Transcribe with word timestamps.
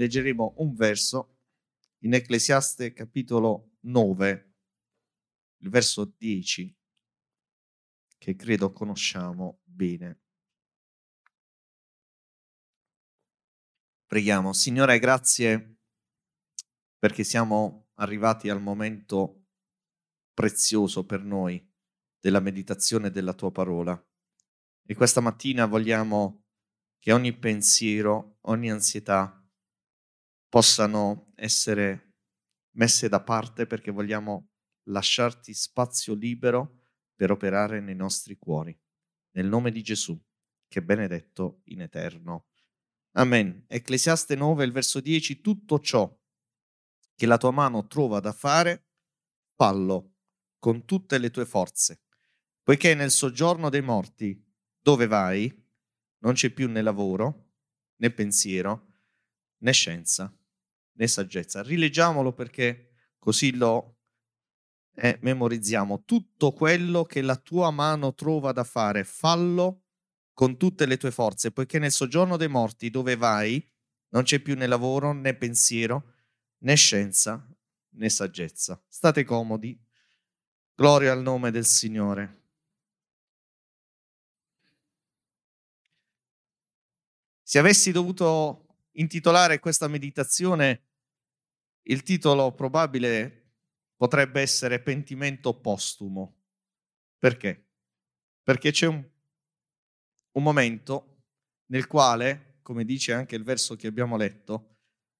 leggeremo 0.00 0.54
un 0.58 0.74
verso 0.74 1.40
in 2.04 2.14
Ecclesiaste 2.14 2.94
capitolo 2.94 3.72
9, 3.80 4.54
il 5.58 5.68
verso 5.68 6.14
10, 6.16 6.74
che 8.16 8.34
credo 8.34 8.72
conosciamo 8.72 9.60
bene. 9.62 10.22
Preghiamo, 14.06 14.54
Signore, 14.54 14.98
grazie 14.98 15.76
perché 16.98 17.22
siamo 17.22 17.90
arrivati 17.96 18.48
al 18.48 18.62
momento 18.62 19.48
prezioso 20.32 21.04
per 21.04 21.22
noi 21.22 21.62
della 22.18 22.40
meditazione 22.40 23.10
della 23.10 23.34
tua 23.34 23.52
parola. 23.52 24.02
E 24.82 24.94
questa 24.94 25.20
mattina 25.20 25.66
vogliamo 25.66 26.44
che 26.98 27.12
ogni 27.12 27.36
pensiero, 27.36 28.38
ogni 28.42 28.70
ansietà 28.70 29.39
possano 30.50 31.32
essere 31.36 32.16
messe 32.72 33.08
da 33.08 33.22
parte 33.22 33.66
perché 33.66 33.90
vogliamo 33.90 34.50
lasciarti 34.88 35.54
spazio 35.54 36.12
libero 36.14 36.80
per 37.14 37.30
operare 37.30 37.80
nei 37.80 37.94
nostri 37.94 38.36
cuori. 38.36 38.78
Nel 39.36 39.46
nome 39.46 39.70
di 39.70 39.80
Gesù, 39.80 40.20
che 40.66 40.80
è 40.80 40.82
benedetto 40.82 41.62
in 41.66 41.82
eterno. 41.82 42.48
Amen. 43.12 43.64
Ecclesiaste 43.68 44.34
9, 44.34 44.64
il 44.64 44.72
verso 44.72 45.00
10, 45.00 45.40
tutto 45.40 45.78
ciò 45.78 46.12
che 47.14 47.26
la 47.26 47.36
tua 47.36 47.52
mano 47.52 47.86
trova 47.86 48.18
da 48.18 48.32
fare, 48.32 48.88
fallo 49.54 50.14
con 50.58 50.84
tutte 50.84 51.18
le 51.18 51.30
tue 51.30 51.46
forze, 51.46 52.02
poiché 52.62 52.94
nel 52.94 53.10
soggiorno 53.10 53.68
dei 53.68 53.82
morti, 53.82 54.42
dove 54.80 55.06
vai, 55.06 55.54
non 56.22 56.32
c'è 56.32 56.50
più 56.50 56.68
né 56.68 56.82
lavoro, 56.82 57.52
né 57.96 58.10
pensiero, 58.10 59.02
né 59.58 59.72
scienza, 59.72 60.34
né 61.00 61.08
saggezza. 61.08 61.62
Rileggiamolo 61.62 62.32
perché 62.32 62.90
così 63.18 63.56
lo 63.56 63.96
eh, 64.94 65.18
memorizziamo. 65.22 66.04
Tutto 66.04 66.52
quello 66.52 67.04
che 67.04 67.22
la 67.22 67.36
tua 67.36 67.70
mano 67.70 68.14
trova 68.14 68.52
da 68.52 68.64
fare, 68.64 69.02
fallo 69.04 69.84
con 70.34 70.58
tutte 70.58 70.84
le 70.86 70.98
tue 70.98 71.10
forze, 71.10 71.52
poiché 71.52 71.78
nel 71.78 71.90
soggiorno 71.90 72.36
dei 72.36 72.48
morti 72.48 72.90
dove 72.90 73.16
vai 73.16 73.66
non 74.10 74.24
c'è 74.24 74.40
più 74.40 74.54
né 74.56 74.66
lavoro, 74.66 75.12
né 75.12 75.34
pensiero, 75.34 76.14
né 76.58 76.74
scienza, 76.74 77.46
né 77.94 78.08
saggezza. 78.08 78.82
State 78.86 79.24
comodi. 79.24 79.78
Gloria 80.74 81.12
al 81.12 81.22
nome 81.22 81.50
del 81.50 81.64
Signore. 81.66 82.38
Se 87.42 87.58
avessi 87.58 87.90
dovuto 87.90 88.66
intitolare 88.92 89.58
questa 89.58 89.88
meditazione, 89.88 90.89
il 91.82 92.02
titolo 92.02 92.52
probabile 92.54 93.54
potrebbe 93.96 94.40
essere 94.40 94.80
Pentimento 94.80 95.58
postumo. 95.58 96.42
Perché? 97.18 97.68
Perché 98.42 98.70
c'è 98.70 98.86
un, 98.86 99.06
un 100.32 100.42
momento 100.42 101.24
nel 101.66 101.86
quale, 101.86 102.58
come 102.62 102.84
dice 102.84 103.12
anche 103.12 103.36
il 103.36 103.44
verso 103.44 103.76
che 103.76 103.86
abbiamo 103.86 104.16
letto, 104.16 104.78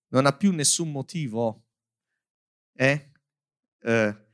non 0.08 0.26
ha 0.26 0.36
più 0.36 0.52
nessun 0.52 0.90
motivo 0.90 1.68
eh, 2.74 3.12
eh, 3.82 4.26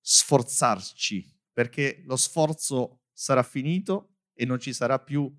sforzarci, 0.00 1.40
perché 1.52 2.02
lo 2.04 2.16
sforzo 2.16 3.02
sarà 3.12 3.42
finito 3.42 4.16
e 4.34 4.44
non 4.44 4.58
ci 4.58 4.72
sarà 4.72 4.98
più 4.98 5.30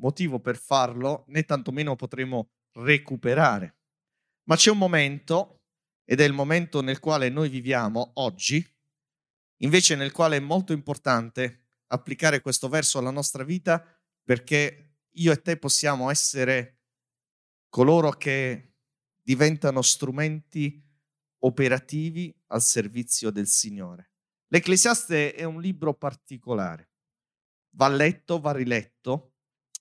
motivo 0.00 0.40
per 0.40 0.56
farlo, 0.56 1.24
né 1.28 1.44
tantomeno 1.44 1.96
potremo 1.96 2.50
recuperare. 2.72 3.76
Ma 4.48 4.56
c'è 4.56 4.70
un 4.70 4.78
momento, 4.78 5.57
ed 6.10 6.20
è 6.20 6.24
il 6.24 6.32
momento 6.32 6.80
nel 6.80 7.00
quale 7.00 7.28
noi 7.28 7.50
viviamo 7.50 8.12
oggi, 8.14 8.66
invece 9.58 9.94
nel 9.94 10.10
quale 10.10 10.38
è 10.38 10.40
molto 10.40 10.72
importante 10.72 11.66
applicare 11.88 12.40
questo 12.40 12.70
verso 12.70 12.98
alla 12.98 13.10
nostra 13.10 13.44
vita 13.44 13.84
perché 14.22 15.00
io 15.10 15.32
e 15.32 15.42
te 15.42 15.58
possiamo 15.58 16.08
essere 16.08 16.78
coloro 17.68 18.12
che 18.12 18.76
diventano 19.20 19.82
strumenti 19.82 20.82
operativi 21.40 22.34
al 22.46 22.62
servizio 22.62 23.30
del 23.30 23.46
Signore. 23.46 24.12
L'Ecclesiaste 24.46 25.34
è 25.34 25.44
un 25.44 25.60
libro 25.60 25.92
particolare, 25.92 26.90
va 27.76 27.88
letto, 27.88 28.40
va 28.40 28.52
riletto, 28.52 29.34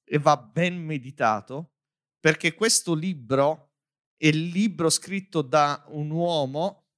e 0.04 0.18
va 0.20 0.38
ben 0.38 0.78
meditato 0.84 1.76
perché 2.20 2.54
questo 2.54 2.94
libro 2.94 3.67
è 4.18 4.28
il 4.28 4.48
libro 4.48 4.90
scritto 4.90 5.42
da 5.42 5.86
un 5.90 6.10
uomo, 6.10 6.90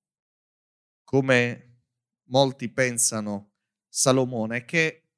come 1.03 1.83
molti 2.29 2.69
pensano 2.69 3.55
Salomone, 3.89 4.63
che 4.63 5.09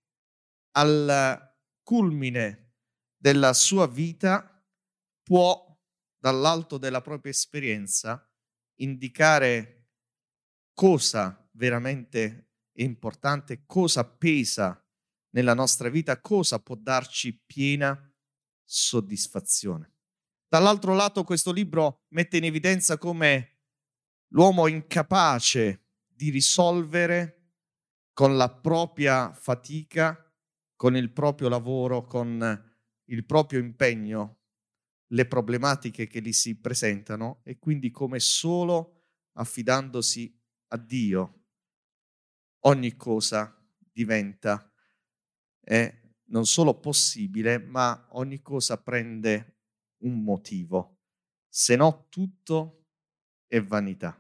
al 0.72 1.56
culmine 1.84 2.74
della 3.16 3.54
sua 3.54 3.88
vita 3.88 4.66
può, 5.22 5.80
dall'alto 6.18 6.78
della 6.78 7.02
propria 7.02 7.32
esperienza, 7.32 8.28
indicare 8.80 9.90
cosa 10.74 11.48
veramente 11.54 12.52
è 12.72 12.82
importante, 12.82 13.64
cosa 13.66 14.04
pesa 14.04 14.84
nella 15.32 15.54
nostra 15.54 15.90
vita, 15.90 16.20
cosa 16.20 16.60
può 16.60 16.76
darci 16.76 17.44
piena 17.46 18.12
soddisfazione. 18.64 19.94
Dall'altro 20.52 20.94
lato 20.94 21.24
questo 21.24 21.54
libro 21.54 22.04
mette 22.10 22.36
in 22.36 22.44
evidenza 22.44 22.98
come 22.98 23.60
l'uomo 24.34 24.68
incapace 24.68 25.86
di 26.06 26.30
risolvere 26.30 27.54
con 28.12 28.36
la 28.36 28.54
propria 28.54 29.32
fatica, 29.32 30.30
con 30.76 30.98
il 30.98 31.14
proprio 31.14 31.48
lavoro, 31.48 32.04
con 32.04 32.74
il 33.06 33.26
proprio 33.26 33.62
impegno 33.62 34.40
le 35.14 35.26
problematiche 35.26 36.08
che 36.08 36.20
gli 36.20 36.34
si 36.34 36.60
presentano 36.60 37.40
e 37.46 37.58
quindi 37.58 37.90
come 37.90 38.20
solo 38.20 39.04
affidandosi 39.36 40.38
a 40.68 40.78
Dio 40.78 41.46
ogni 42.66 42.98
cosa 42.98 43.58
diventa. 43.78 44.70
È 45.62 45.98
non 46.26 46.46
solo 46.46 46.78
possibile, 46.78 47.58
ma 47.58 48.08
ogni 48.10 48.42
cosa 48.42 48.76
prende 48.82 49.61
un 50.02 50.24
motivo, 50.24 51.00
se 51.48 51.76
no 51.76 52.08
tutto 52.10 52.86
è 53.48 53.62
vanità. 53.62 54.18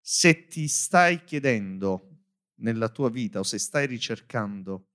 Se 0.00 0.46
ti 0.46 0.68
stai 0.68 1.24
chiedendo 1.24 2.26
nella 2.56 2.88
tua 2.88 3.10
vita 3.10 3.38
o 3.38 3.42
se 3.42 3.58
stai 3.58 3.86
ricercando 3.86 4.88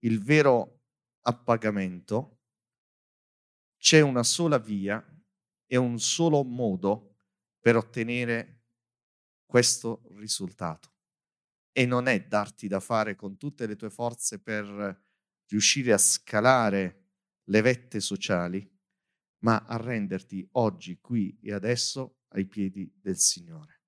il 0.00 0.22
vero 0.22 0.82
appagamento, 1.22 2.40
c'è 3.78 4.00
una 4.00 4.22
sola 4.22 4.58
via 4.58 5.02
e 5.66 5.76
un 5.76 5.98
solo 5.98 6.44
modo 6.44 7.16
per 7.58 7.76
ottenere 7.76 8.64
questo 9.46 10.02
risultato 10.16 10.92
e 11.72 11.86
non 11.86 12.06
è 12.06 12.26
darti 12.26 12.68
da 12.68 12.80
fare 12.80 13.14
con 13.14 13.36
tutte 13.36 13.66
le 13.66 13.76
tue 13.76 13.90
forze 13.90 14.40
per 14.40 15.02
riuscire 15.46 15.92
a 15.92 15.98
scalare 15.98 17.04
le 17.44 17.60
vette 17.62 18.00
sociali, 18.00 18.68
ma 19.40 19.64
a 19.66 19.76
renderti 19.76 20.46
oggi, 20.52 20.98
qui 21.00 21.38
e 21.42 21.52
adesso 21.52 22.20
ai 22.28 22.46
piedi 22.46 22.92
del 23.00 23.16
Signore. 23.18 23.80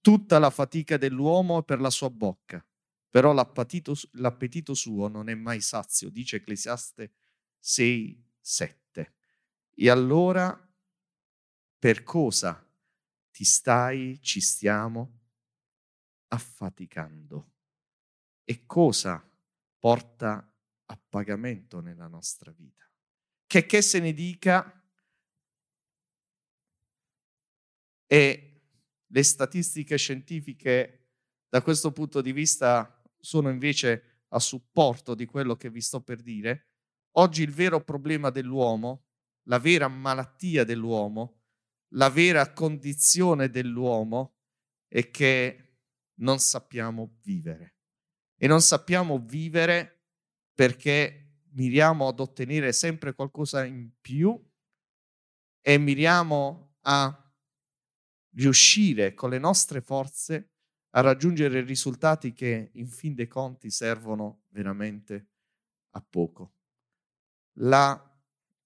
Tutta 0.00 0.38
la 0.38 0.50
fatica 0.50 0.96
dell'uomo 0.96 1.60
è 1.60 1.64
per 1.64 1.80
la 1.80 1.90
sua 1.90 2.10
bocca, 2.10 2.64
però 3.08 3.32
l'appetito, 3.32 3.94
l'appetito 4.12 4.74
suo 4.74 5.08
non 5.08 5.28
è 5.28 5.34
mai 5.34 5.60
sazio, 5.60 6.10
dice 6.10 6.36
Ecclesiaste 6.36 7.12
6, 7.58 8.24
7. 8.40 9.14
E 9.74 9.90
allora 9.90 10.68
per 11.78 12.02
cosa 12.02 12.64
ti 13.30 13.44
stai, 13.44 14.20
ci 14.20 14.40
stiamo 14.40 15.20
affaticando. 16.28 17.52
E 18.44 18.66
cosa 18.66 19.22
porta 19.78 20.52
a 20.86 21.00
pagamento 21.08 21.80
nella 21.80 22.08
nostra 22.08 22.50
vita? 22.50 22.84
Che 23.46 23.66
che 23.66 23.82
se 23.82 24.00
ne 24.00 24.12
dica 24.12 24.72
e 28.10 28.62
le 29.06 29.22
statistiche 29.22 29.96
scientifiche 29.96 31.10
da 31.48 31.62
questo 31.62 31.92
punto 31.92 32.20
di 32.20 32.32
vista 32.32 33.00
sono 33.20 33.50
invece 33.50 34.24
a 34.28 34.38
supporto 34.38 35.14
di 35.14 35.26
quello 35.26 35.56
che 35.56 35.70
vi 35.70 35.80
sto 35.80 36.00
per 36.00 36.20
dire, 36.20 36.70
oggi 37.12 37.42
il 37.42 37.52
vero 37.52 37.84
problema 37.84 38.30
dell'uomo, 38.30 39.04
la 39.44 39.58
vera 39.58 39.88
malattia 39.88 40.64
dell'uomo, 40.64 41.42
la 41.92 42.10
vera 42.10 42.52
condizione 42.52 43.48
dell'uomo 43.48 44.36
è 44.88 45.10
che 45.10 45.80
non 46.20 46.38
sappiamo 46.38 47.18
vivere. 47.22 47.76
E 48.36 48.46
non 48.46 48.60
sappiamo 48.60 49.18
vivere 49.18 50.06
perché 50.54 51.40
miriamo 51.52 52.08
ad 52.08 52.20
ottenere 52.20 52.72
sempre 52.72 53.14
qualcosa 53.14 53.64
in 53.64 53.90
più 54.00 54.38
e 55.60 55.78
miriamo 55.78 56.76
a 56.82 57.27
riuscire 58.38 59.14
con 59.14 59.30
le 59.30 59.38
nostre 59.38 59.80
forze 59.80 60.50
a 60.90 61.00
raggiungere 61.00 61.60
risultati 61.62 62.32
che 62.32 62.70
in 62.74 62.88
fin 62.88 63.14
dei 63.14 63.26
conti 63.26 63.70
servono 63.70 64.44
veramente 64.48 65.28
a 65.90 66.00
poco. 66.00 66.54
La 67.58 68.02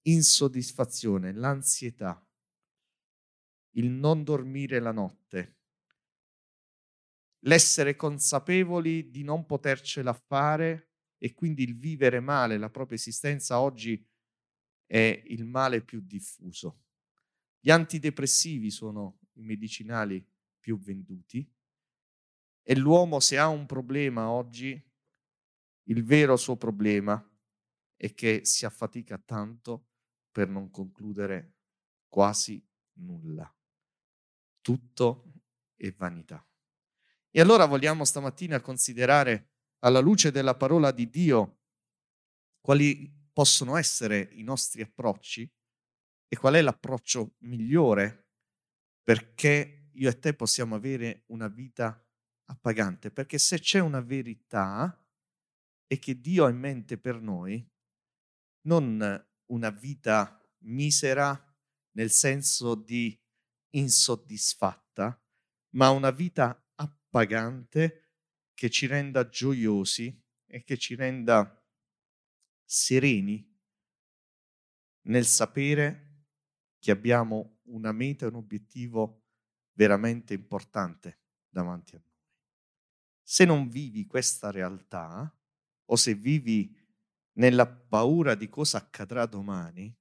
insoddisfazione, 0.03 1.33
l'ansietà, 1.33 2.25
il 3.75 3.89
non 3.89 4.23
dormire 4.23 4.79
la 4.79 4.91
notte, 4.91 5.57
l'essere 7.45 7.95
consapevoli 7.95 9.09
di 9.09 9.23
non 9.23 9.45
potercela 9.45 10.13
fare 10.13 10.91
e 11.17 11.33
quindi 11.33 11.63
il 11.63 11.77
vivere 11.77 12.19
male 12.19 12.57
la 12.57 12.69
propria 12.69 12.97
esistenza 12.97 13.59
oggi 13.59 14.05
è 14.85 15.23
il 15.27 15.45
male 15.45 15.81
più 15.81 15.99
diffuso. 16.01 16.83
Gli 17.59 17.71
antidepressivi 17.71 18.69
sono 18.69 19.19
i 19.33 19.41
medicinali 19.41 20.25
più 20.59 20.79
venduti 20.79 21.47
e 22.65 22.75
l'uomo 22.77 23.19
se 23.19 23.37
ha 23.37 23.47
un 23.47 23.65
problema 23.65 24.29
oggi, 24.29 24.81
il 25.87 26.03
vero 26.03 26.37
suo 26.37 26.55
problema 26.55 27.21
è 27.97 28.13
che 28.13 28.45
si 28.45 28.65
affatica 28.65 29.17
tanto 29.17 29.89
per 30.31 30.47
non 30.47 30.71
concludere 30.71 31.57
quasi 32.07 32.65
nulla. 32.99 33.53
Tutto 34.61 35.33
è 35.75 35.91
vanità. 35.91 36.47
E 37.29 37.41
allora 37.41 37.65
vogliamo 37.65 38.05
stamattina 38.05 38.61
considerare 38.61 39.51
alla 39.79 39.99
luce 39.99 40.31
della 40.31 40.55
parola 40.55 40.91
di 40.91 41.09
Dio 41.09 41.59
quali 42.61 43.11
possono 43.33 43.75
essere 43.75 44.29
i 44.33 44.43
nostri 44.43 44.81
approcci 44.81 45.51
e 46.29 46.37
qual 46.37 46.53
è 46.53 46.61
l'approccio 46.61 47.35
migliore 47.39 48.22
perché 49.03 49.89
io 49.91 50.09
e 50.09 50.19
te 50.19 50.33
possiamo 50.33 50.75
avere 50.75 51.23
una 51.27 51.47
vita 51.47 52.03
appagante. 52.45 53.11
Perché 53.11 53.37
se 53.37 53.59
c'è 53.59 53.79
una 53.79 54.01
verità 54.01 54.97
è 55.85 55.99
che 55.99 56.19
Dio 56.19 56.45
ha 56.45 56.49
in 56.49 56.57
mente 56.57 56.97
per 56.97 57.21
noi 57.21 57.65
non 58.61 59.27
una 59.47 59.69
vita 59.69 60.39
misera 60.63 61.37
nel 61.95 62.09
senso 62.09 62.75
di 62.75 63.19
insoddisfatta, 63.71 65.21
ma 65.75 65.89
una 65.89 66.11
vita 66.11 66.71
appagante 66.75 68.15
che 68.53 68.69
ci 68.69 68.87
renda 68.87 69.27
gioiosi 69.27 70.21
e 70.47 70.63
che 70.63 70.77
ci 70.77 70.95
renda 70.95 71.61
sereni 72.63 73.51
nel 75.07 75.25
sapere 75.25 76.27
che 76.79 76.91
abbiamo 76.91 77.52
una 77.65 77.91
meta, 77.91 78.27
un 78.27 78.35
obiettivo 78.35 79.23
veramente 79.73 80.33
importante 80.33 81.21
davanti 81.49 81.95
a 81.95 81.99
noi. 81.99 82.11
Se 83.21 83.45
non 83.45 83.69
vivi 83.69 84.05
questa 84.05 84.51
realtà 84.51 85.33
o 85.85 85.95
se 85.95 86.13
vivi 86.13 86.75
nella 87.33 87.67
paura 87.67 88.35
di 88.35 88.49
cosa 88.49 88.77
accadrà 88.77 89.25
domani 89.25 89.95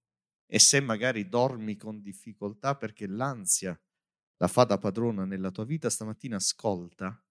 e 0.47 0.59
se 0.59 0.81
magari 0.81 1.29
dormi 1.29 1.77
con 1.77 2.03
difficoltà 2.03 2.77
perché 2.77 3.07
l'ansia 3.07 3.81
la 4.37 4.49
fa 4.49 4.65
da 4.65 4.77
padrona 4.77 5.25
nella 5.25 5.51
tua 5.51 5.65
vita, 5.65 5.89
stamattina 5.89 6.37
ascolta 6.37 7.25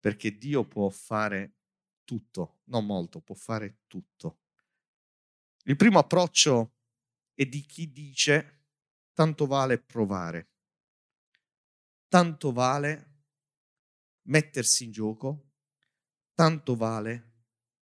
perché 0.00 0.36
Dio 0.36 0.66
può 0.66 0.88
fare 0.88 1.58
tutto, 2.04 2.62
non 2.64 2.86
molto, 2.86 3.20
può 3.20 3.34
fare 3.34 3.82
tutto. 3.86 4.40
Il 5.64 5.76
primo 5.76 5.98
approccio 5.98 6.76
è 7.34 7.44
di 7.44 7.60
chi 7.60 7.92
dice 7.92 8.59
tanto 9.20 9.44
vale 9.44 9.78
provare, 9.78 10.48
tanto 12.08 12.52
vale 12.52 13.24
mettersi 14.28 14.84
in 14.84 14.92
gioco, 14.92 15.50
tanto 16.32 16.74
vale 16.74 17.42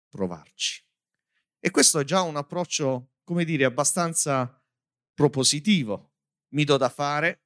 provarci. 0.10 0.86
E 1.58 1.72
questo 1.72 1.98
è 1.98 2.04
già 2.04 2.22
un 2.22 2.36
approccio, 2.36 3.14
come 3.24 3.46
dire, 3.46 3.66
abbastanza 3.66 4.64
propositivo. 5.16 6.18
Mi 6.50 6.66
do 6.66 6.78
da 6.78 6.90
fare, 6.90 7.46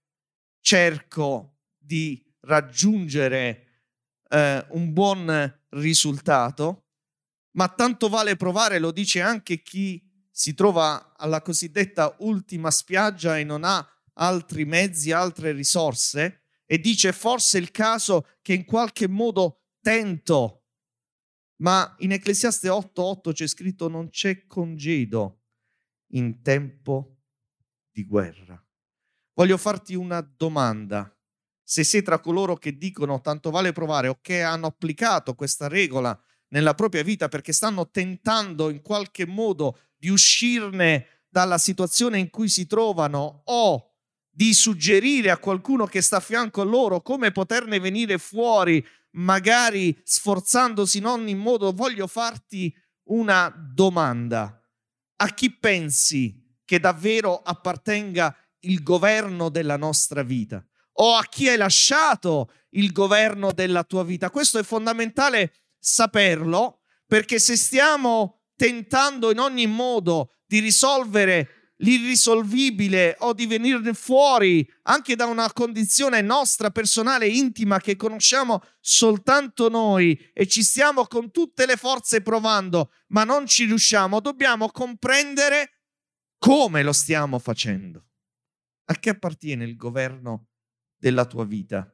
cerco 0.60 1.62
di 1.78 2.30
raggiungere 2.42 3.86
eh, 4.28 4.68
un 4.72 4.92
buon 4.92 5.62
risultato, 5.70 6.90
ma 7.52 7.70
tanto 7.70 8.10
vale 8.10 8.36
provare, 8.36 8.80
lo 8.80 8.92
dice 8.92 9.22
anche 9.22 9.62
chi 9.62 10.07
si 10.40 10.54
trova 10.54 11.16
alla 11.18 11.42
cosiddetta 11.42 12.16
ultima 12.20 12.70
spiaggia 12.70 13.40
e 13.40 13.44
non 13.44 13.64
ha 13.64 13.84
altri 14.14 14.66
mezzi, 14.66 15.12
altre 15.12 15.52
risorse, 15.52 16.44
e 16.64 16.78
dice 16.78 17.12
forse 17.12 17.58
è 17.58 17.62
il 17.62 17.72
caso 17.72 18.28
che 18.44 18.54
in 18.54 18.64
qualche 18.64 19.08
modo 19.08 19.64
tento. 19.82 20.66
Ma 21.64 21.96
in 22.00 22.12
Ecclesiaste 22.12 22.70
8:8 22.70 23.32
c'è 23.34 23.48
scritto 23.48 23.88
non 23.88 24.12
c'è 24.12 24.46
congedo 24.46 25.42
in 26.12 26.44
tempo 26.44 27.18
di 27.90 28.06
guerra. 28.06 28.64
Voglio 29.34 29.58
farti 29.58 29.96
una 29.96 30.22
domanda. 30.22 31.12
Se 31.64 31.84
sei 31.84 32.04
tra 32.04 32.20
coloro 32.20 32.58
che 32.58 32.78
dicono 32.78 33.22
tanto 33.22 33.50
vale 33.50 33.72
provare 33.72 34.08
o 34.08 34.20
che 34.22 34.44
hanno 34.44 34.68
applicato 34.68 35.34
questa 35.34 35.68
regola 35.68 36.16
nella 36.50 36.76
propria 36.76 37.04
vita 37.04 37.28
perché 37.28 37.52
stanno 37.54 37.90
tentando 37.90 38.70
in 38.70 38.82
qualche 38.82 39.26
modo 39.26 39.80
di 39.98 40.10
uscirne 40.10 41.26
dalla 41.30 41.58
situazione 41.58 42.20
in 42.20 42.30
cui 42.30 42.50
si 42.50 42.66
trovano 42.66 43.42
o 43.46 43.88
di 44.30 44.54
suggerire 44.54 45.32
a 45.32 45.38
qualcuno 45.38 45.86
che 45.88 46.02
sta 46.02 46.18
a 46.18 46.22
fianco 46.22 46.62
a 46.62 46.66
loro 46.66 47.02
come 47.02 47.32
poterne 47.32 47.80
venire 47.80 48.20
fuori, 48.20 48.86
magari 49.12 50.00
sforzandosi 50.04 51.00
in 51.00 51.06
ogni 51.06 51.34
modo, 51.34 51.72
voglio 51.72 52.06
farti 52.06 52.74
una 53.06 53.52
domanda. 53.74 54.62
A 55.18 55.28
chi 55.34 55.52
pensi 55.58 56.56
che 56.64 56.80
davvero 56.80 57.42
appartenga 57.42 58.36
il 58.60 58.84
governo 58.84 59.50
della 59.50 59.78
nostra 59.78 60.22
vita? 60.22 60.64
O 61.00 61.16
a 61.16 61.24
chi 61.24 61.48
hai 61.50 61.58
lasciato 61.58 62.52
il 62.72 62.92
governo 62.92 63.52
della 63.52 63.84
tua 63.84 64.04
vita? 64.04 64.30
Questo 64.30 64.60
è 64.60 64.64
fondamentale 64.64 65.54
saperlo 65.80 66.82
perché 67.08 67.40
se 67.40 67.56
stiamo 67.56 68.37
tentando 68.58 69.32
in 69.32 69.40
ogni 69.40 69.68
modo 69.68 70.34
di 70.46 70.60
risolvere 70.60 71.74
l'irrisolvibile 71.78 73.16
o 73.20 73.34
di 73.34 73.46
venirne 73.46 73.94
fuori 73.94 74.68
anche 74.84 75.16
da 75.16 75.28
una 75.28 75.54
condizione 75.54 76.22
nostra 76.22 76.72
personale 76.72 77.28
intima 77.28 77.80
che 77.80 77.96
conosciamo 77.96 78.64
soltanto 78.80 79.70
noi 79.70 80.18
e 80.34 80.48
ci 80.48 80.64
stiamo 80.64 81.06
con 81.06 81.30
tutte 81.30 81.68
le 81.68 81.76
forze 81.76 82.22
provando, 82.22 82.92
ma 83.10 83.24
non 83.24 83.46
ci 83.46 83.66
riusciamo, 83.66 84.20
dobbiamo 84.20 84.70
comprendere 84.72 85.84
come 86.40 86.82
lo 86.82 86.94
stiamo 86.94 87.38
facendo. 87.38 88.06
A 88.86 88.96
che 88.96 89.12
appartiene 89.12 89.66
il 89.66 89.76
governo 89.76 90.48
della 90.96 91.26
tua 91.26 91.46
vita? 91.46 91.94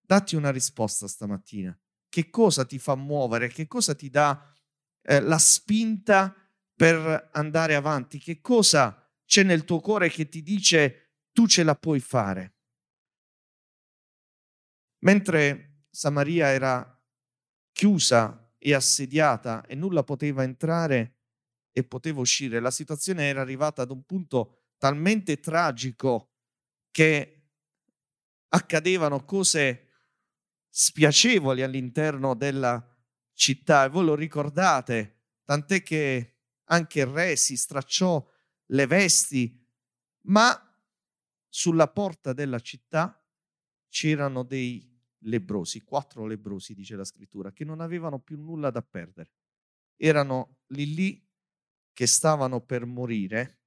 Datti 0.00 0.36
una 0.36 0.50
risposta 0.50 1.08
stamattina. 1.08 1.76
Che 2.08 2.30
cosa 2.30 2.64
ti 2.64 2.78
fa 2.78 2.94
muovere? 2.94 3.48
Che 3.48 3.66
cosa 3.66 3.94
ti 3.94 4.08
dà 4.08 4.55
eh, 5.06 5.20
la 5.20 5.38
spinta 5.38 6.34
per 6.74 7.30
andare 7.32 7.74
avanti? 7.74 8.18
Che 8.18 8.40
cosa 8.40 9.08
c'è 9.24 9.42
nel 9.42 9.64
tuo 9.64 9.80
cuore 9.80 10.08
che 10.08 10.28
ti 10.28 10.42
dice 10.42 11.18
tu 11.32 11.46
ce 11.46 11.62
la 11.62 11.74
puoi 11.74 12.00
fare. 12.00 12.54
Mentre 15.00 15.84
Samaria 15.90 16.48
era 16.48 16.92
chiusa 17.72 18.54
e 18.58 18.74
assediata 18.74 19.64
e 19.66 19.74
nulla 19.74 20.02
poteva 20.02 20.42
entrare 20.42 21.18
e 21.70 21.84
poteva 21.84 22.20
uscire, 22.20 22.58
la 22.58 22.70
situazione 22.70 23.28
era 23.28 23.42
arrivata 23.42 23.82
ad 23.82 23.90
un 23.90 24.02
punto 24.04 24.70
talmente 24.78 25.38
tragico 25.40 26.32
che 26.90 27.50
accadevano 28.48 29.24
cose 29.24 29.88
spiacevoli 30.70 31.62
all'interno 31.62 32.34
della 32.34 32.95
città 33.36 33.84
e 33.84 33.88
voi 33.90 34.04
lo 34.06 34.14
ricordate, 34.14 35.26
tant'è 35.44 35.82
che 35.82 36.38
anche 36.64 37.00
il 37.00 37.06
re 37.06 37.36
si 37.36 37.56
stracciò 37.56 38.26
le 38.70 38.86
vesti, 38.86 39.64
ma 40.22 40.60
sulla 41.48 41.88
porta 41.88 42.32
della 42.32 42.58
città 42.58 43.22
c'erano 43.88 44.42
dei 44.42 44.92
lebrosi, 45.20 45.82
quattro 45.82 46.26
lebrosi, 46.26 46.74
dice 46.74 46.96
la 46.96 47.04
scrittura, 47.04 47.52
che 47.52 47.64
non 47.64 47.80
avevano 47.80 48.18
più 48.18 48.38
nulla 48.38 48.70
da 48.70 48.82
perdere. 48.82 49.32
Erano 49.96 50.60
lì 50.68 50.94
lì 50.94 51.28
che 51.92 52.06
stavano 52.06 52.60
per 52.60 52.84
morire 52.84 53.60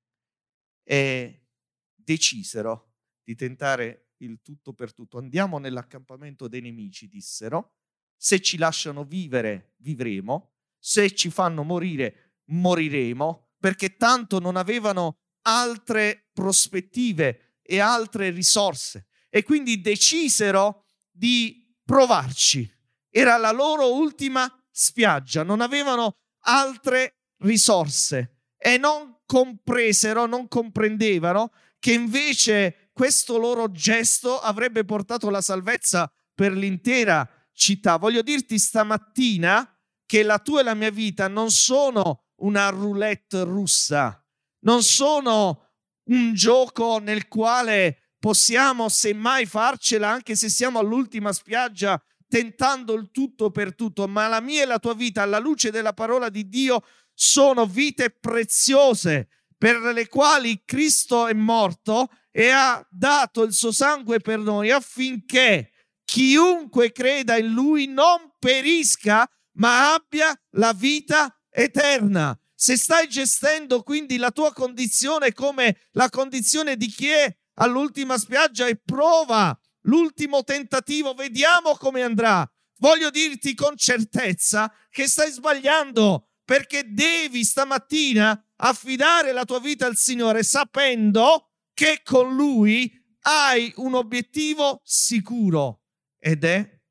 e 0.84 1.48
decisero 1.94 2.96
di 3.24 3.36
tentare 3.36 4.14
il 4.18 4.42
tutto 4.42 4.74
per 4.74 4.94
tutto. 4.94 5.18
Andiamo 5.18 5.58
nell'accampamento 5.60 6.48
dei 6.48 6.62
nemici, 6.62 7.08
dissero. 7.08 7.79
Se 8.22 8.42
ci 8.42 8.58
lasciano 8.58 9.06
vivere, 9.06 9.76
vivremo. 9.78 10.56
Se 10.78 11.16
ci 11.16 11.30
fanno 11.30 11.64
morire, 11.64 12.42
moriremo 12.48 13.54
perché 13.58 13.96
tanto 13.96 14.40
non 14.40 14.58
avevano 14.58 15.20
altre 15.44 16.30
prospettive 16.34 17.60
e 17.62 17.80
altre 17.80 18.30
risorse. 18.30 19.06
e 19.32 19.44
quindi 19.44 19.80
decisero 19.80 20.86
di 21.12 21.72
provarci. 21.86 22.68
Era 23.12 23.38
la 23.38 23.52
loro 23.52 23.94
ultima 23.94 24.52
spiaggia, 24.72 25.44
non 25.44 25.62
avevano 25.62 26.16
altre 26.46 27.20
risorse 27.44 28.48
e 28.58 28.80
non 28.80 29.20
compresero, 29.28 30.26
non 30.26 30.48
comprendevano 30.48 31.52
che 31.78 31.94
invece 31.94 32.90
questo 32.92 33.38
loro 33.38 33.72
gesto 33.72 34.40
avrebbe 34.40 34.84
portato 34.84 35.30
la 35.30 35.42
salvezza 35.42 36.12
per 36.34 36.52
l'intera 36.54 37.39
città. 37.60 37.98
Voglio 37.98 38.22
dirti 38.22 38.58
stamattina 38.58 39.78
che 40.06 40.24
la 40.24 40.40
tua 40.40 40.62
e 40.62 40.64
la 40.64 40.74
mia 40.74 40.90
vita 40.90 41.28
non 41.28 41.52
sono 41.52 42.30
una 42.38 42.70
roulette 42.70 43.44
russa, 43.44 44.26
non 44.62 44.82
sono 44.82 45.68
un 46.06 46.34
gioco 46.34 46.98
nel 47.00 47.28
quale 47.28 48.16
possiamo 48.18 48.90
semmai 48.90 49.46
farcela 49.46 50.10
anche 50.10 50.36
se 50.36 50.50
siamo 50.50 50.80
all'ultima 50.80 51.32
spiaggia 51.32 52.02
tentando 52.28 52.94
il 52.94 53.12
tutto 53.12 53.52
per 53.52 53.76
tutto, 53.76 54.08
ma 54.08 54.28
la 54.28 54.40
mia 54.40 54.64
e 54.64 54.66
la 54.66 54.80
tua 54.80 54.94
vita 54.94 55.22
alla 55.22 55.40
luce 55.40 55.70
della 55.70 55.94
parola 55.94 56.30
di 56.30 56.48
Dio 56.48 56.84
sono 57.14 57.66
vite 57.66 58.10
preziose 58.10 59.28
per 59.58 59.78
le 59.80 60.08
quali 60.08 60.64
Cristo 60.64 61.28
è 61.28 61.34
morto 61.34 62.08
e 62.32 62.50
ha 62.50 62.86
dato 62.90 63.44
il 63.44 63.52
suo 63.52 63.72
sangue 63.72 64.20
per 64.20 64.40
noi 64.40 64.72
affinché 64.72 65.72
chiunque 66.10 66.92
creda 66.92 67.38
in 67.38 67.52
lui 67.52 67.86
non 67.86 68.34
perisca, 68.40 69.30
ma 69.58 69.94
abbia 69.94 70.36
la 70.54 70.74
vita 70.74 71.40
eterna. 71.52 72.36
Se 72.56 72.78
stai 72.78 73.08
gestendo 73.08 73.84
quindi 73.84 74.18
la 74.18 74.32
tua 74.32 74.52
condizione 74.52 75.34
come 75.34 75.82
la 75.92 76.10
condizione 76.10 76.78
di 76.78 76.88
chi 76.88 77.10
è 77.10 77.32
all'ultima 77.60 78.18
spiaggia 78.18 78.66
e 78.66 78.82
prova 78.84 79.56
l'ultimo 79.82 80.44
tentativo, 80.44 81.14
vediamo 81.14 81.76
come 81.76 82.02
andrà. 82.02 82.50
Voglio 82.80 83.12
dirti 83.12 83.54
con 83.54 83.78
certezza 83.78 84.74
che 84.90 85.08
stai 85.08 85.32
sbagliando 85.32 86.30
perché 86.44 86.92
devi 86.92 87.44
stamattina 87.44 88.44
affidare 88.56 89.32
la 89.32 89.46
tua 89.46 89.60
vita 89.60 89.86
al 89.86 89.96
Signore 89.96 90.42
sapendo 90.42 91.52
che 91.72 92.02
con 92.04 92.36
Lui 92.36 92.92
hai 93.22 93.72
un 93.76 93.94
obiettivo 93.94 94.82
sicuro 94.84 95.79
ed 96.20 96.44
è 96.44 96.82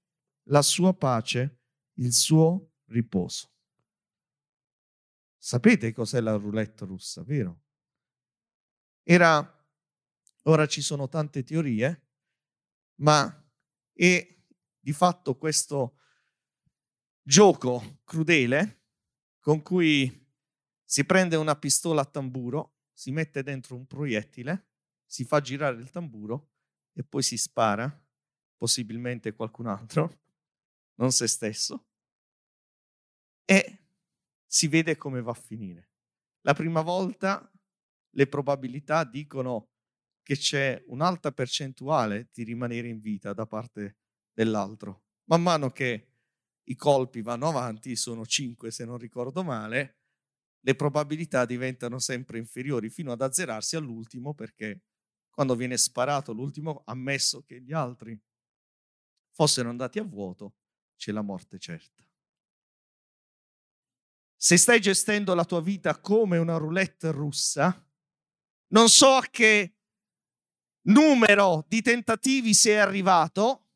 la 0.44 0.62
sua 0.62 0.94
pace, 0.94 1.61
il 1.94 2.12
suo 2.12 2.73
riposo. 2.87 3.52
Sapete 5.37 5.92
cos'è 5.92 6.20
la 6.20 6.35
roulette 6.37 6.85
russa, 6.85 7.23
vero? 7.23 7.62
Era, 9.02 9.66
ora 10.44 10.66
ci 10.66 10.82
sono 10.82 11.08
tante 11.08 11.42
teorie, 11.44 12.08
ma 12.97 13.47
è 13.92 14.37
di 14.80 14.92
fatto 14.92 15.37
questo 15.37 15.99
gioco 17.23 18.00
crudele 18.04 18.85
con 19.38 19.62
cui 19.62 20.26
si 20.85 21.04
prende 21.04 21.37
una 21.37 21.56
pistola 21.56 22.02
a 22.02 22.06
tamburo, 22.06 22.78
si 22.92 23.11
mette 23.12 23.42
dentro 23.42 23.76
un 23.76 23.87
proiettile, 23.87 24.70
si 25.04 25.25
fa 25.25 25.40
girare 25.40 25.80
il 25.80 25.90
tamburo 25.90 26.52
e 26.92 27.04
poi 27.04 27.23
si 27.23 27.37
spara, 27.37 28.06
possibilmente 28.59 29.33
qualcun 29.33 29.69
altro, 29.69 30.21
non 31.00 31.12
se 31.12 31.27
stesso, 31.27 31.87
e 33.45 33.85
si 34.47 34.69
vede 34.69 34.97
come 34.97 35.23
va 35.23 35.31
a 35.31 35.35
finire. 35.35 35.93
La 36.43 36.53
prima 36.53 36.83
volta 36.83 37.50
le 38.11 38.27
probabilità 38.27 39.05
dicono 39.05 39.71
che 40.23 40.37
c'è 40.37 40.83
un'alta 40.88 41.33
percentuale 41.33 42.29
di 42.33 42.43
rimanere 42.43 42.88
in 42.88 43.00
vita 43.00 43.33
da 43.33 43.47
parte 43.47 43.97
dell'altro. 44.33 45.05
Man 45.31 45.43
mano 45.43 45.71
che 45.71 46.09
i 46.65 46.75
colpi 46.77 47.23
vanno 47.23 47.49
avanti, 47.49 47.97
sono 47.97 48.27
5 48.27 48.71
se 48.71 48.85
non 48.85 48.99
ricordo 48.99 49.43
male, 49.43 49.97
le 50.61 50.75
probabilità 50.75 51.47
diventano 51.47 51.99
sempre 51.99 52.38
inferiori 52.38 52.91
fino 52.91 53.12
ad 53.12 53.23
azzerarsi 53.23 53.77
all'ultimo 53.77 54.35
perché 54.35 54.83
quando 55.31 55.55
viene 55.55 55.79
sparato 55.79 56.33
l'ultimo, 56.33 56.83
ammesso 56.85 57.43
che 57.43 57.62
gli 57.62 57.73
altri 57.73 58.19
fossero 59.38 59.68
andati 59.68 60.00
a 60.00 60.02
vuoto, 60.02 60.54
c'è 60.97 61.12
la 61.12 61.23
morte 61.23 61.61
certa. 61.61 62.04
Se 64.35 64.57
stai 64.57 64.80
gestendo 64.80 65.33
la 65.33 65.45
tua 65.45 65.61
vita 65.61 66.00
come 66.00 66.38
una 66.38 66.57
roulette 66.57 67.12
russa, 67.12 67.88
non 68.73 68.88
so 68.88 69.11
a 69.11 69.26
che 69.30 69.76
numero 70.88 71.64
di 71.68 71.83
tentativi 71.83 72.52
sei 72.52 72.78
arrivato, 72.78 73.68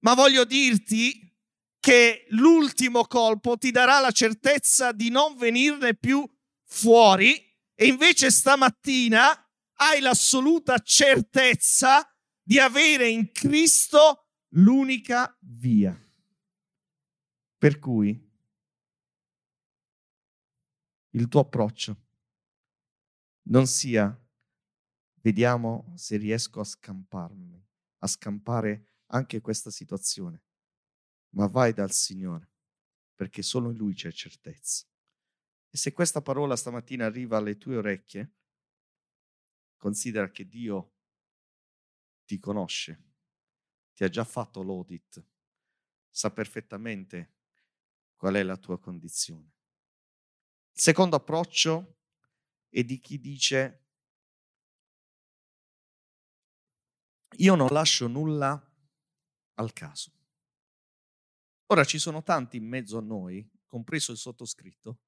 ma 0.00 0.12
voglio 0.12 0.44
dirti 0.44 1.34
che 1.80 2.26
l'ultimo 2.30 3.06
colpo 3.06 3.56
ti 3.56 3.70
darà 3.70 4.00
la 4.00 4.10
certezza 4.10 4.92
di 4.92 5.08
non 5.08 5.34
venirne 5.34 5.94
più 5.94 6.28
fuori 6.66 7.42
e 7.74 7.86
invece 7.86 8.30
stamattina 8.30 9.50
hai 9.76 10.00
l'assoluta 10.00 10.78
certezza 10.80 12.06
di 12.42 12.58
avere 12.58 13.08
in 13.08 13.32
Cristo 13.32 14.19
l'unica 14.50 15.36
via. 15.40 15.98
Per 17.58 17.78
cui 17.78 18.28
il 21.10 21.28
tuo 21.28 21.40
approccio 21.40 22.06
non 23.48 23.66
sia 23.66 24.16
vediamo 25.22 25.92
se 25.96 26.16
riesco 26.16 26.60
a 26.60 26.64
scamparmi, 26.64 27.62
a 27.98 28.06
scampare 28.06 29.02
anche 29.06 29.40
questa 29.40 29.70
situazione, 29.70 30.44
ma 31.34 31.46
vai 31.46 31.72
dal 31.72 31.90
Signore, 31.92 32.50
perché 33.14 33.42
solo 33.42 33.70
in 33.70 33.76
Lui 33.76 33.92
c'è 33.92 34.10
certezza. 34.10 34.86
E 35.68 35.76
se 35.76 35.92
questa 35.92 36.22
parola 36.22 36.56
stamattina 36.56 37.04
arriva 37.04 37.36
alle 37.36 37.58
tue 37.58 37.76
orecchie, 37.76 38.32
considera 39.76 40.30
che 40.30 40.46
Dio 40.46 40.94
ti 42.24 42.38
conosce, 42.38 43.09
ti 44.00 44.06
ha 44.06 44.08
già 44.08 44.24
fatto 44.24 44.62
l'audit, 44.62 45.22
sa 46.08 46.30
perfettamente 46.30 47.34
qual 48.16 48.32
è 48.32 48.42
la 48.42 48.56
tua 48.56 48.78
condizione. 48.78 49.52
Il 50.72 50.80
secondo 50.80 51.16
approccio 51.16 51.98
è 52.70 52.82
di 52.82 52.98
chi 52.98 53.20
dice 53.20 53.88
io 57.36 57.54
non 57.54 57.68
lascio 57.68 58.06
nulla 58.06 58.58
al 59.56 59.72
caso. 59.74 60.12
Ora 61.66 61.84
ci 61.84 61.98
sono 61.98 62.22
tanti 62.22 62.56
in 62.56 62.66
mezzo 62.66 62.96
a 62.96 63.02
noi, 63.02 63.46
compreso 63.66 64.12
il 64.12 64.18
sottoscritto, 64.18 65.00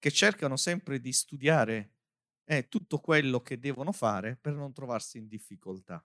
che 0.00 0.10
cercano 0.10 0.56
sempre 0.56 0.98
di 0.98 1.12
studiare 1.12 1.98
eh, 2.46 2.66
tutto 2.66 2.98
quello 2.98 3.42
che 3.42 3.60
devono 3.60 3.92
fare 3.92 4.34
per 4.34 4.54
non 4.54 4.72
trovarsi 4.72 5.18
in 5.18 5.28
difficoltà. 5.28 6.04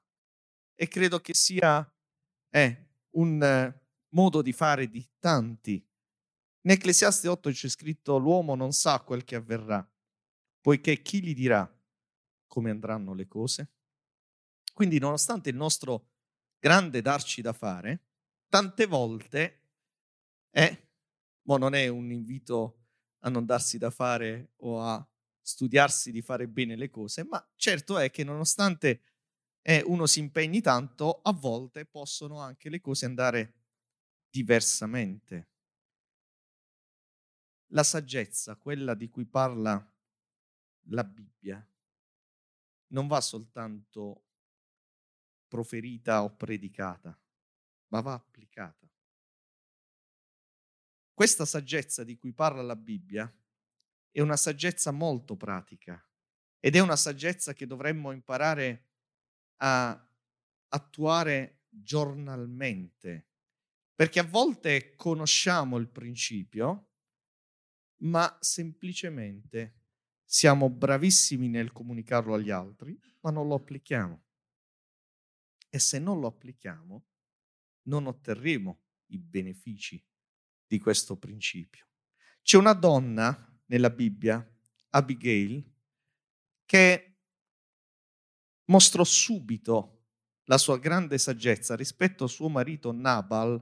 E 0.75 0.88
credo 0.88 1.19
che 1.21 1.33
sia 1.33 1.91
eh, 2.50 2.88
un 3.12 3.41
eh, 3.41 3.82
modo 4.10 4.41
di 4.41 4.53
fare 4.53 4.88
di 4.88 5.08
tanti 5.20 5.84
in 6.63 6.72
Ecclesiaste 6.72 7.27
8 7.29 7.51
c'è 7.51 7.70
scritto 7.70 8.18
l'uomo 8.18 8.53
non 8.53 8.74
sa 8.74 9.00
quel 9.00 9.24
che 9.24 9.36
avverrà, 9.36 9.88
poiché 10.60 11.01
chi 11.01 11.24
gli 11.24 11.34
dirà 11.34 11.68
come 12.48 12.70
andranno 12.70 13.13
le 13.13 13.27
cose? 13.27 13.72
Quindi 14.74 15.00
nonostante 15.00 15.50
il 15.50 15.56
nostro 15.56 16.10
grande 16.60 17.01
darci 17.01 17.41
da 17.41 17.53
fare, 17.53 18.08
tante 18.50 18.86
volte 18.88 19.68
è, 20.50 20.88
ma 21.44 21.58
non 21.58 21.74
è 21.75 21.88
un 21.88 22.12
invito 22.12 22.88
a 23.20 23.29
non 23.29 23.46
darsi 23.46 23.77
da 23.77 23.89
fare 23.89 24.51
o 24.58 24.82
a 24.82 25.08
studiarsi 25.41 26.12
di 26.12 26.22
fare 26.22 26.48
bene 26.50 26.75
le 26.75 26.89
cose, 26.89 27.24
ma 27.24 27.44
certo 27.56 27.98
è 27.98 28.12
che 28.12 28.25
nonostante 28.25 29.01
eh, 29.61 29.83
uno 29.85 30.05
si 30.05 30.19
impegni 30.19 30.61
tanto, 30.61 31.19
a 31.21 31.31
volte 31.31 31.85
possono 31.85 32.39
anche 32.39 32.69
le 32.69 32.79
cose 32.79 33.05
andare 33.05 33.53
diversamente 34.29 35.49
la 37.69 37.83
saggezza, 37.83 38.55
quella 38.55 38.93
di 38.93 39.09
cui 39.09 39.25
parla 39.25 39.83
la 40.87 41.03
Bibbia, 41.03 41.63
non 42.87 43.07
va 43.07 43.21
soltanto 43.21 44.23
proferita 45.47 46.23
o 46.23 46.35
predicata, 46.35 47.17
ma 47.87 48.01
va 48.01 48.13
applicata. 48.13 48.87
Questa 51.13 51.45
saggezza 51.45 52.03
di 52.03 52.17
cui 52.17 52.33
parla 52.33 52.61
la 52.61 52.75
Bibbia 52.75 53.31
è 54.11 54.21
una 54.21 54.37
saggezza 54.37 54.91
molto 54.91 55.35
pratica 55.35 56.03
ed 56.59 56.75
è 56.75 56.79
una 56.79 56.95
saggezza 56.95 57.53
che 57.53 57.67
dovremmo 57.67 58.11
imparare 58.11 58.88
a 59.61 60.09
attuare 60.69 61.63
giornalmente, 61.69 63.27
perché 63.95 64.19
a 64.19 64.23
volte 64.23 64.95
conosciamo 64.95 65.77
il 65.77 65.89
principio, 65.89 66.91
ma 68.01 68.37
semplicemente 68.39 69.75
siamo 70.23 70.69
bravissimi 70.69 71.47
nel 71.47 71.71
comunicarlo 71.71 72.33
agli 72.33 72.51
altri, 72.51 72.99
ma 73.21 73.31
non 73.31 73.47
lo 73.47 73.55
applichiamo. 73.55 74.23
E 75.69 75.79
se 75.79 75.99
non 75.99 76.19
lo 76.19 76.27
applichiamo, 76.27 77.05
non 77.83 78.07
otterremo 78.07 78.81
i 79.07 79.17
benefici 79.17 80.03
di 80.65 80.79
questo 80.79 81.17
principio. 81.17 81.87
C'è 82.41 82.57
una 82.57 82.73
donna 82.73 83.59
nella 83.65 83.89
Bibbia, 83.89 84.47
Abigail, 84.89 85.63
che 86.65 87.08
mostrò 88.69 89.03
subito 89.03 89.97
la 90.45 90.57
sua 90.57 90.79
grande 90.79 91.17
saggezza 91.17 91.75
rispetto 91.75 92.23
a 92.23 92.27
suo 92.27 92.49
marito 92.49 92.91
Nabal, 92.91 93.61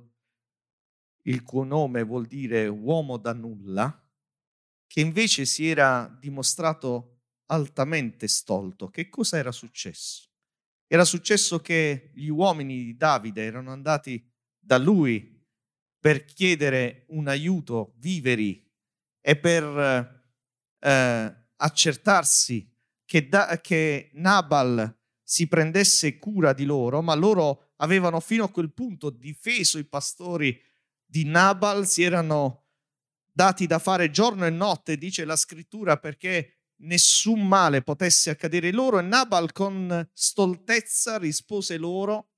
il 1.23 1.43
cui 1.43 1.67
nome 1.67 2.03
vuol 2.03 2.25
dire 2.25 2.67
uomo 2.67 3.17
da 3.17 3.33
nulla, 3.33 4.01
che 4.85 5.01
invece 5.01 5.45
si 5.45 5.67
era 5.67 6.07
dimostrato 6.19 7.23
altamente 7.47 8.27
stolto. 8.27 8.87
Che 8.89 9.09
cosa 9.09 9.37
era 9.37 9.51
successo? 9.51 10.29
Era 10.87 11.03
successo 11.03 11.59
che 11.59 12.11
gli 12.13 12.29
uomini 12.29 12.85
di 12.85 12.95
Davide 12.95 13.43
erano 13.43 13.71
andati 13.71 14.25
da 14.57 14.77
lui 14.77 15.35
per 15.99 16.23
chiedere 16.23 17.05
un 17.09 17.27
aiuto, 17.27 17.93
viveri 17.97 18.65
e 19.19 19.35
per 19.35 20.23
eh, 20.79 21.47
accertarsi 21.57 22.73
che, 23.03 23.27
da, 23.27 23.59
che 23.61 24.11
Nabal 24.13 24.96
si 25.29 25.50
prendesse 25.50 26.19
cura 26.19 26.53
di 26.53 26.63
loro, 26.63 27.01
ma 27.01 27.13
loro 27.13 27.74
avevano 27.77 28.22
fino 28.22 28.46
a 28.46 28.50
quel 28.50 28.72
punto 28.72 29.10
difeso 29.10 29.77
i 29.77 29.84
pastori 29.84 30.57
di 31.05 31.25
Nabal, 31.25 31.86
si 31.86 32.01
erano 32.01 32.67
dati 33.29 33.67
da 33.67 33.77
fare 33.77 34.10
giorno 34.10 34.46
e 34.46 34.50
notte, 34.50 34.98
dice 34.98 35.25
la 35.25 35.36
scrittura, 35.36 35.98
perché 35.98 36.60
nessun 36.77 37.46
male 37.46 37.81
potesse 37.81 38.29
accadere 38.29 38.72
loro 38.72 39.00
e 39.00 39.01
Nabal 39.01 39.51
con 39.51 40.10
stoltezza 40.13 41.17
rispose 41.17 41.77
loro 41.77 42.29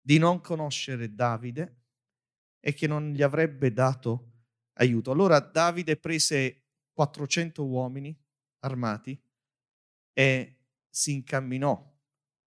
di 0.00 0.18
non 0.18 0.40
conoscere 0.40 1.12
Davide 1.12 1.80
e 2.60 2.72
che 2.72 2.86
non 2.86 3.14
gli 3.14 3.22
avrebbe 3.22 3.72
dato 3.72 4.30
aiuto. 4.74 5.10
Allora 5.10 5.40
Davide 5.40 5.96
prese 5.96 6.66
400 6.92 7.64
uomini 7.64 8.16
armati 8.60 9.20
e 10.12 10.58
si 10.88 11.14
incamminò 11.14 11.94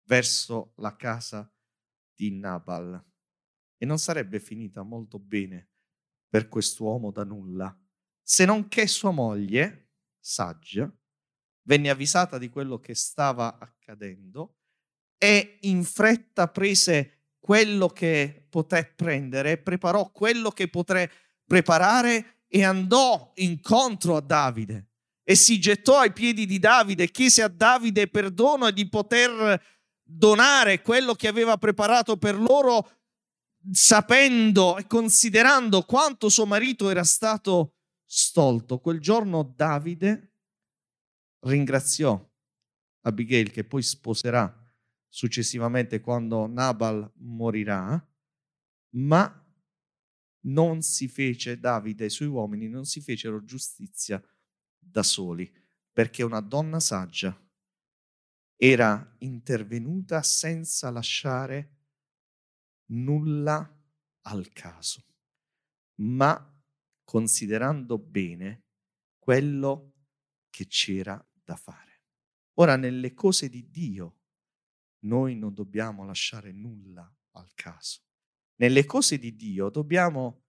verso 0.04 0.72
la 0.76 0.96
casa 0.96 1.50
di 2.14 2.30
Nabal. 2.30 3.02
E 3.76 3.86
non 3.86 3.98
sarebbe 3.98 4.40
finita 4.40 4.82
molto 4.82 5.18
bene 5.18 5.70
per 6.28 6.48
quest'uomo 6.48 7.10
da 7.10 7.24
nulla, 7.24 7.76
se 8.22 8.44
non 8.44 8.68
che 8.68 8.86
sua 8.86 9.10
moglie, 9.10 9.90
saggia, 10.18 10.90
venne 11.66 11.90
avvisata 11.90 12.38
di 12.38 12.48
quello 12.48 12.80
che 12.80 12.94
stava 12.94 13.58
accadendo 13.58 14.56
e 15.18 15.58
in 15.62 15.84
fretta 15.84 16.48
prese 16.48 17.34
quello 17.38 17.88
che 17.88 18.46
poté 18.48 18.92
prendere, 18.96 19.58
preparò 19.58 20.10
quello 20.10 20.50
che 20.50 20.68
poté 20.68 21.10
preparare 21.44 22.42
e 22.48 22.64
andò 22.64 23.32
incontro 23.36 24.16
a 24.16 24.20
Davide 24.20 24.88
e 25.22 25.34
si 25.34 25.58
gettò 25.58 25.98
ai 25.98 26.12
piedi 26.12 26.46
di 26.46 26.58
Davide, 26.58 27.10
chiese 27.10 27.42
a 27.42 27.48
Davide 27.48 28.08
perdono 28.08 28.66
e 28.66 28.72
di 28.72 28.88
poter 28.88 29.62
donare 30.04 30.82
quello 30.82 31.14
che 31.14 31.28
aveva 31.28 31.56
preparato 31.56 32.16
per 32.16 32.38
loro, 32.38 32.90
sapendo 33.72 34.76
e 34.76 34.86
considerando 34.86 35.82
quanto 35.82 36.28
suo 36.28 36.44
marito 36.46 36.90
era 36.90 37.04
stato 37.04 37.76
stolto. 38.04 38.78
Quel 38.78 39.00
giorno 39.00 39.42
Davide 39.42 40.32
ringraziò 41.40 42.22
Abigail, 43.00 43.50
che 43.50 43.64
poi 43.64 43.82
sposerà 43.82 44.54
successivamente 45.08 46.00
quando 46.00 46.46
Nabal 46.46 47.10
morirà, 47.16 48.06
ma 48.96 49.42
non 50.46 50.82
si 50.82 51.08
fece, 51.08 51.58
Davide 51.58 52.04
e 52.04 52.06
i 52.06 52.10
suoi 52.10 52.28
uomini 52.28 52.68
non 52.68 52.84
si 52.84 53.00
fecero 53.00 53.44
giustizia 53.44 54.22
da 54.78 55.02
soli, 55.02 55.50
perché 55.92 56.22
una 56.22 56.40
donna 56.40 56.80
saggia 56.80 57.38
era 58.66 59.14
intervenuta 59.18 60.22
senza 60.22 60.88
lasciare 60.88 61.80
nulla 62.92 63.78
al 64.22 64.50
caso, 64.54 65.04
ma 65.96 66.50
considerando 67.04 67.98
bene 67.98 68.64
quello 69.18 69.92
che 70.48 70.66
c'era 70.66 71.22
da 71.44 71.56
fare. 71.56 72.04
Ora, 72.54 72.76
nelle 72.76 73.12
cose 73.12 73.50
di 73.50 73.68
Dio, 73.68 74.20
noi 75.00 75.36
non 75.36 75.52
dobbiamo 75.52 76.06
lasciare 76.06 76.50
nulla 76.50 77.14
al 77.32 77.52
caso. 77.52 78.00
Nelle 78.60 78.86
cose 78.86 79.18
di 79.18 79.36
Dio 79.36 79.68
dobbiamo 79.68 80.44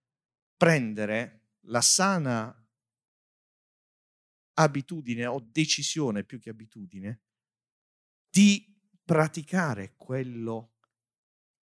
prendere 0.56 1.47
la 1.65 1.82
sana 1.82 2.65
abitudine 4.54 5.25
o 5.25 5.41
decisione 5.41 6.23
più 6.23 6.39
che 6.39 6.49
abitudine 6.49 7.23
di 8.36 8.69
praticare 9.02 9.95
quello 9.95 10.74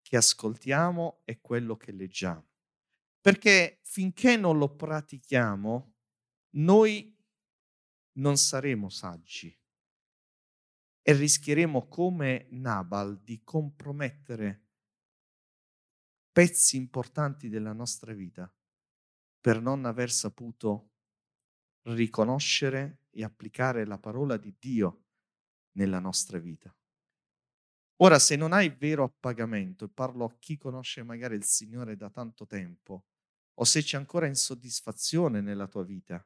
che 0.01 0.15
ascoltiamo 0.15 1.19
e 1.25 1.41
quello 1.41 1.75
che 1.75 1.91
leggiamo. 1.91 2.47
Perché 3.19 3.81
finché 3.83 4.37
non 4.37 4.57
lo 4.57 4.73
pratichiamo, 4.73 5.95
noi 6.51 7.13
non 8.13 8.37
saremo 8.37 8.87
saggi 8.87 9.53
e 11.01 11.13
rischieremo 11.13 11.89
come 11.89 12.47
Nabal 12.51 13.19
di 13.21 13.43
compromettere 13.43 14.67
pezzi 16.31 16.77
importanti 16.77 17.49
della 17.49 17.73
nostra 17.73 18.13
vita 18.13 18.49
per 19.41 19.61
non 19.61 19.83
aver 19.83 20.09
saputo 20.09 20.91
riconoscere 21.87 23.07
e 23.09 23.25
applicare 23.25 23.85
la 23.85 23.97
parola 23.97 24.37
di 24.37 24.55
Dio 24.57 25.07
nella 25.73 25.99
nostra 25.99 26.39
vita. 26.39 26.73
Ora, 28.03 28.17
se 28.19 28.35
non 28.35 28.51
hai 28.51 28.69
vero 28.69 29.03
appagamento, 29.03 29.85
e 29.85 29.89
parlo 29.89 30.25
a 30.25 30.35
chi 30.39 30.57
conosce 30.57 31.03
magari 31.03 31.35
il 31.35 31.43
Signore 31.43 31.95
da 31.95 32.09
tanto 32.09 32.47
tempo, 32.47 33.05
o 33.55 33.63
se 33.63 33.81
c'è 33.83 33.97
ancora 33.97 34.25
insoddisfazione 34.25 35.39
nella 35.39 35.67
tua 35.67 35.83
vita, 35.83 36.25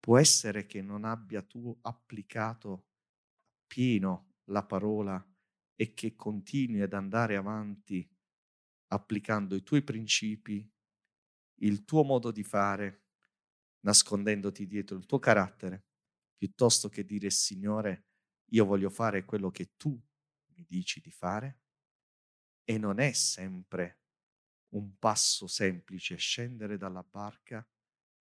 può 0.00 0.18
essere 0.18 0.66
che 0.66 0.82
non 0.82 1.04
abbia 1.04 1.42
tu 1.42 1.76
applicato 1.82 2.86
pieno 3.66 4.34
la 4.44 4.64
parola 4.64 5.24
e 5.76 5.94
che 5.94 6.14
continui 6.16 6.80
ad 6.80 6.94
andare 6.94 7.36
avanti 7.36 8.08
applicando 8.88 9.54
i 9.54 9.62
tuoi 9.62 9.82
principi, 9.82 10.68
il 11.60 11.84
tuo 11.84 12.04
modo 12.04 12.30
di 12.30 12.42
fare, 12.42 13.04
nascondendoti 13.80 14.66
dietro 14.66 14.96
il 14.96 15.06
tuo 15.06 15.18
carattere, 15.18 15.87
piuttosto 16.38 16.88
che 16.88 17.04
dire 17.04 17.28
Signore, 17.30 18.06
io 18.52 18.64
voglio 18.64 18.88
fare 18.88 19.24
quello 19.24 19.50
che 19.50 19.72
tu 19.76 19.90
mi 20.54 20.64
dici 20.66 21.00
di 21.00 21.10
fare. 21.10 21.60
E 22.64 22.78
non 22.78 23.00
è 23.00 23.12
sempre 23.12 24.02
un 24.74 24.98
passo 24.98 25.46
semplice 25.46 26.16
scendere 26.16 26.76
dalla 26.76 27.02
barca 27.02 27.66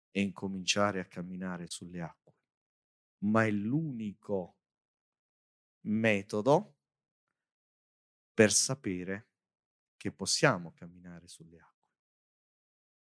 e 0.09 0.21
incominciare 0.21 0.99
a 0.99 1.05
camminare 1.05 1.67
sulle 1.67 2.01
acque, 2.01 2.35
ma 3.25 3.45
è 3.45 3.51
l'unico 3.51 4.57
metodo 5.81 6.77
per 8.33 8.51
sapere 8.51 9.29
che 9.97 10.11
possiamo 10.11 10.73
camminare 10.73 11.27
sulle 11.27 11.59
acque. 11.59 11.91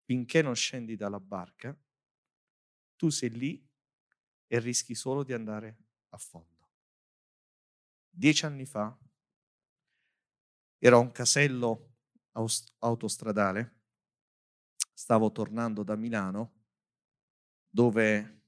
Finché 0.03 0.41
non 0.41 0.55
scendi 0.55 0.95
dalla 0.95 1.19
barca, 1.19 1.77
tu 2.95 3.09
sei 3.09 3.29
lì 3.29 3.70
e 4.51 4.59
rischi 4.59 4.95
solo 4.95 5.23
di 5.23 5.31
andare 5.31 5.77
a 6.09 6.17
fondo. 6.17 6.67
Dieci 8.09 8.45
anni 8.45 8.65
fa 8.65 8.97
ero 10.77 10.97
a 10.97 10.99
un 10.99 11.13
casello 11.13 11.93
autostradale, 12.79 13.79
stavo 14.93 15.31
tornando 15.31 15.83
da 15.83 15.95
Milano 15.95 16.63
dove 17.69 18.41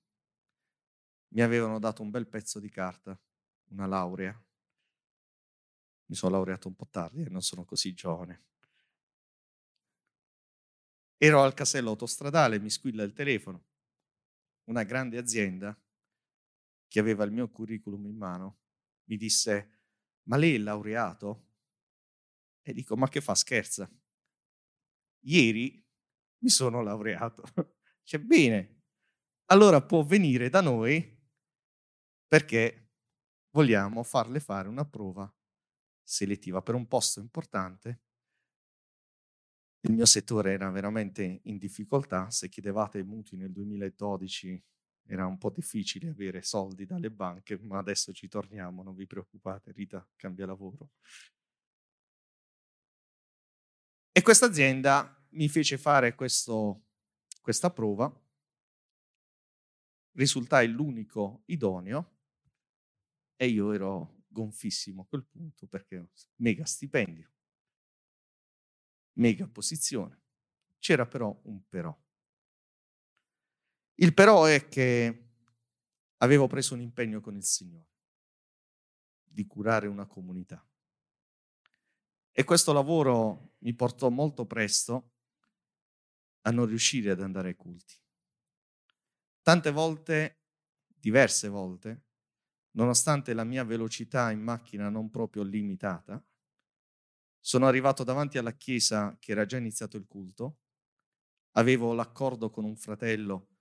mi 1.30 1.42
avevano 1.42 1.80
dato 1.80 2.02
un 2.02 2.10
bel 2.10 2.28
pezzo 2.28 2.60
di 2.60 2.70
carta, 2.70 3.18
una 3.70 3.86
laurea. 3.86 4.38
Mi 6.08 6.16
sono 6.16 6.34
laureato 6.34 6.68
un 6.68 6.76
po' 6.76 6.90
tardi 6.90 7.24
e 7.24 7.30
non 7.30 7.42
sono 7.42 7.64
così 7.64 7.94
giovane. 7.94 8.44
Ero 11.16 11.42
al 11.42 11.54
casello 11.54 11.92
autostradale, 11.92 12.60
mi 12.60 12.70
squilla 12.70 13.04
il 13.04 13.14
telefono 13.14 13.68
una 14.66 14.84
grande 14.84 15.18
azienda 15.18 15.78
che 16.94 17.00
aveva 17.00 17.24
il 17.24 17.32
mio 17.32 17.50
curriculum 17.50 18.06
in 18.06 18.16
mano 18.16 18.60
mi 19.06 19.18
disse, 19.18 19.80
ma 20.28 20.38
lei 20.38 20.54
è 20.54 20.58
laureato? 20.60 21.48
E 22.62 22.72
dico, 22.72 22.96
ma 22.96 23.10
che 23.10 23.20
fa, 23.20 23.34
scherza? 23.34 23.92
Ieri 25.22 25.84
mi 26.44 26.50
sono 26.50 26.84
laureato. 26.84 27.42
Dice, 28.00 28.20
bene, 28.20 28.82
allora 29.46 29.84
può 29.84 30.04
venire 30.04 30.50
da 30.50 30.62
noi 30.62 31.20
perché 32.28 32.92
vogliamo 33.50 34.04
farle 34.04 34.40
fare 34.40 34.68
una 34.68 34.86
prova 34.86 35.28
selettiva 36.04 36.62
per 36.62 36.76
un 36.76 36.88
posto 36.88 37.20
importante. 37.20 38.04
Il 39.80 39.94
mio 39.94 40.06
settore 40.06 40.52
era 40.52 40.70
veramente 40.70 41.42
in 41.46 41.58
difficoltà, 41.58 42.30
se 42.30 42.50
chiedevate 42.50 43.00
i 43.00 43.04
mutui 43.04 43.40
nel 43.40 43.52
2012 43.52 44.64
era 45.06 45.26
un 45.26 45.38
po' 45.38 45.50
difficile 45.50 46.10
avere 46.10 46.42
soldi 46.42 46.86
dalle 46.86 47.12
banche, 47.12 47.58
ma 47.60 47.78
adesso 47.78 48.14
ci 48.14 48.28
torniamo, 48.28 48.84
non 48.84 48.96
vi 48.96 49.06
preoccupate, 49.06 49.72
Rita 49.72 50.08
cambia 50.16 50.46
lavoro. 50.46 50.92
E 54.12 54.22
questa 54.22 54.46
azienda 54.46 55.26
mi 55.32 55.50
fece 55.50 55.78
fare 55.78 56.14
questo, 56.16 56.84
questa 57.42 57.72
prova, 57.72 58.12
risultai 60.14 60.68
l'unico 60.68 61.42
idoneo 61.46 62.12
e 63.36 63.48
io 63.48 63.72
ero 63.72 64.24
gonfissimo 64.28 65.02
a 65.02 65.06
quel 65.06 65.26
punto 65.26 65.68
perché 65.68 66.10
mega 66.38 66.66
stipendio, 66.66 67.32
mega 69.14 69.48
posizione. 69.48 70.22
C'era 70.80 71.06
però 71.06 71.40
un 71.46 71.66
però. 71.68 72.03
Il 73.96 74.14
però 74.14 74.46
è 74.46 74.68
che 74.68 75.30
avevo 76.18 76.48
preso 76.48 76.74
un 76.74 76.82
impegno 76.82 77.22
con 77.22 77.36
il 77.36 77.44
Signore 77.44 77.92
di 79.24 79.46
curare 79.46 79.88
una 79.88 80.06
comunità. 80.06 80.66
E 82.32 82.44
questo 82.44 82.74
lavoro 82.74 83.54
mi 83.60 83.74
portò 83.74 84.10
molto 84.10 84.46
presto 84.46 85.12
a 86.42 86.52
non 86.52 86.66
riuscire 86.66 87.12
ad 87.12 87.22
andare 87.22 87.50
ai 87.50 87.56
culti. 87.56 87.96
Tante 89.42 89.72
volte, 89.72 90.42
diverse 90.88 91.48
volte, 91.48 92.06
nonostante 92.72 93.34
la 93.34 93.44
mia 93.44 93.64
velocità 93.64 94.32
in 94.32 94.42
macchina 94.42 94.90
non 94.90 95.10
proprio 95.10 95.44
limitata, 95.44 96.24
sono 97.40 97.68
arrivato 97.68 98.04
davanti 98.04 98.38
alla 98.38 98.54
chiesa 98.54 99.18
che 99.20 99.32
era 99.32 99.46
già 99.46 99.58
iniziato 99.58 99.98
il 99.98 100.08
culto, 100.08 100.60
avevo 101.52 101.94
l'accordo 101.94 102.50
con 102.50 102.64
un 102.64 102.76
fratello 102.76 103.53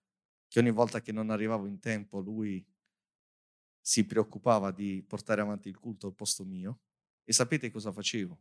che 0.52 0.58
ogni 0.58 0.70
volta 0.70 1.00
che 1.00 1.12
non 1.12 1.30
arrivavo 1.30 1.64
in 1.64 1.78
tempo 1.78 2.20
lui 2.20 2.62
si 3.80 4.04
preoccupava 4.04 4.70
di 4.70 5.02
portare 5.02 5.40
avanti 5.40 5.70
il 5.70 5.78
culto 5.78 6.06
al 6.06 6.14
posto 6.14 6.44
mio 6.44 6.80
e 7.24 7.32
sapete 7.32 7.70
cosa 7.70 7.90
facevo? 7.90 8.38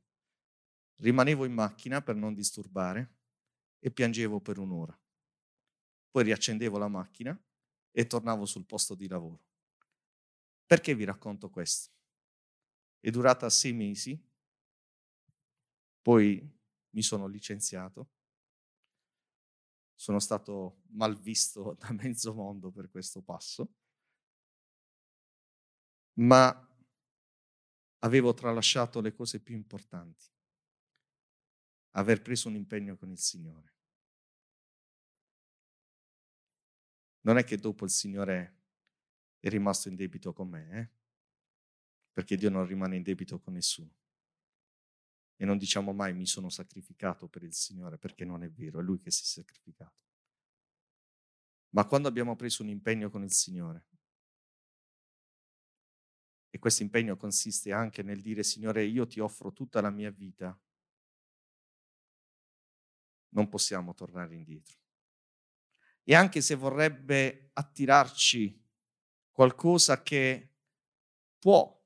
Rimanevo 0.97 1.45
in 1.45 1.53
macchina 1.53 2.01
per 2.01 2.15
non 2.15 2.33
disturbare 2.33 3.15
e 3.79 3.91
piangevo 3.91 4.41
per 4.41 4.57
un'ora. 4.57 4.99
Poi 6.09 6.23
riaccendevo 6.25 6.77
la 6.77 6.89
macchina 6.89 7.41
e 7.91 8.07
tornavo 8.07 8.45
sul 8.45 8.65
posto 8.65 8.93
di 8.93 9.07
lavoro. 9.07 9.45
Perché 10.65 10.93
vi 10.93 11.05
racconto 11.05 11.49
questo? 11.49 11.91
È 12.99 13.09
durata 13.09 13.49
sei 13.49 13.71
mesi, 13.71 14.21
poi 16.01 16.45
mi 16.89 17.01
sono 17.03 17.27
licenziato 17.27 18.09
sono 20.01 20.17
stato 20.17 20.81
mal 20.93 21.15
visto 21.15 21.75
da 21.79 21.91
mezzo 21.91 22.33
mondo 22.33 22.71
per 22.71 22.89
questo 22.89 23.21
passo, 23.21 23.75
ma 26.13 26.49
avevo 27.99 28.33
tralasciato 28.33 28.99
le 28.99 29.13
cose 29.13 29.39
più 29.39 29.53
importanti, 29.53 30.25
aver 31.91 32.23
preso 32.23 32.47
un 32.47 32.55
impegno 32.55 32.97
con 32.97 33.11
il 33.11 33.19
Signore. 33.19 33.75
Non 37.21 37.37
è 37.37 37.43
che 37.43 37.57
dopo 37.57 37.85
il 37.85 37.91
Signore 37.91 38.61
è 39.39 39.49
rimasto 39.49 39.87
in 39.87 39.95
debito 39.95 40.33
con 40.33 40.49
me, 40.49 40.79
eh? 40.79 40.89
perché 42.11 42.35
Dio 42.37 42.49
non 42.49 42.65
rimane 42.65 42.95
in 42.95 43.03
debito 43.03 43.39
con 43.39 43.53
nessuno. 43.53 44.00
E 45.41 45.45
non 45.45 45.57
diciamo 45.57 45.91
mai 45.91 46.13
mi 46.13 46.27
sono 46.27 46.49
sacrificato 46.49 47.27
per 47.27 47.41
il 47.41 47.55
Signore, 47.55 47.97
perché 47.97 48.25
non 48.25 48.43
è 48.43 48.51
vero, 48.51 48.79
è 48.79 48.83
Lui 48.83 48.99
che 48.99 49.09
si 49.09 49.23
è 49.23 49.25
sacrificato. 49.25 49.97
Ma 51.69 51.87
quando 51.87 52.07
abbiamo 52.07 52.35
preso 52.35 52.61
un 52.61 52.69
impegno 52.69 53.09
con 53.09 53.23
il 53.23 53.31
Signore, 53.31 53.87
e 56.47 56.59
questo 56.59 56.83
impegno 56.83 57.17
consiste 57.17 57.71
anche 57.71 58.03
nel 58.03 58.21
dire, 58.21 58.43
Signore, 58.43 58.83
io 58.83 59.07
ti 59.07 59.19
offro 59.19 59.51
tutta 59.51 59.81
la 59.81 59.89
mia 59.89 60.11
vita, 60.11 60.55
non 63.29 63.49
possiamo 63.49 63.95
tornare 63.95 64.35
indietro. 64.35 64.77
E 66.03 66.13
anche 66.13 66.41
se 66.41 66.53
vorrebbe 66.53 67.49
attirarci 67.53 68.63
qualcosa 69.31 70.03
che 70.03 70.53
può 71.39 71.83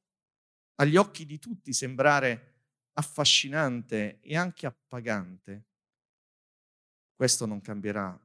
agli 0.75 0.97
occhi 0.97 1.25
di 1.25 1.39
tutti 1.39 1.71
sembrare 1.71 2.54
affascinante 2.97 4.19
e 4.21 4.35
anche 4.35 4.65
appagante, 4.65 5.67
questo 7.13 7.45
non 7.45 7.61
cambierà 7.61 8.19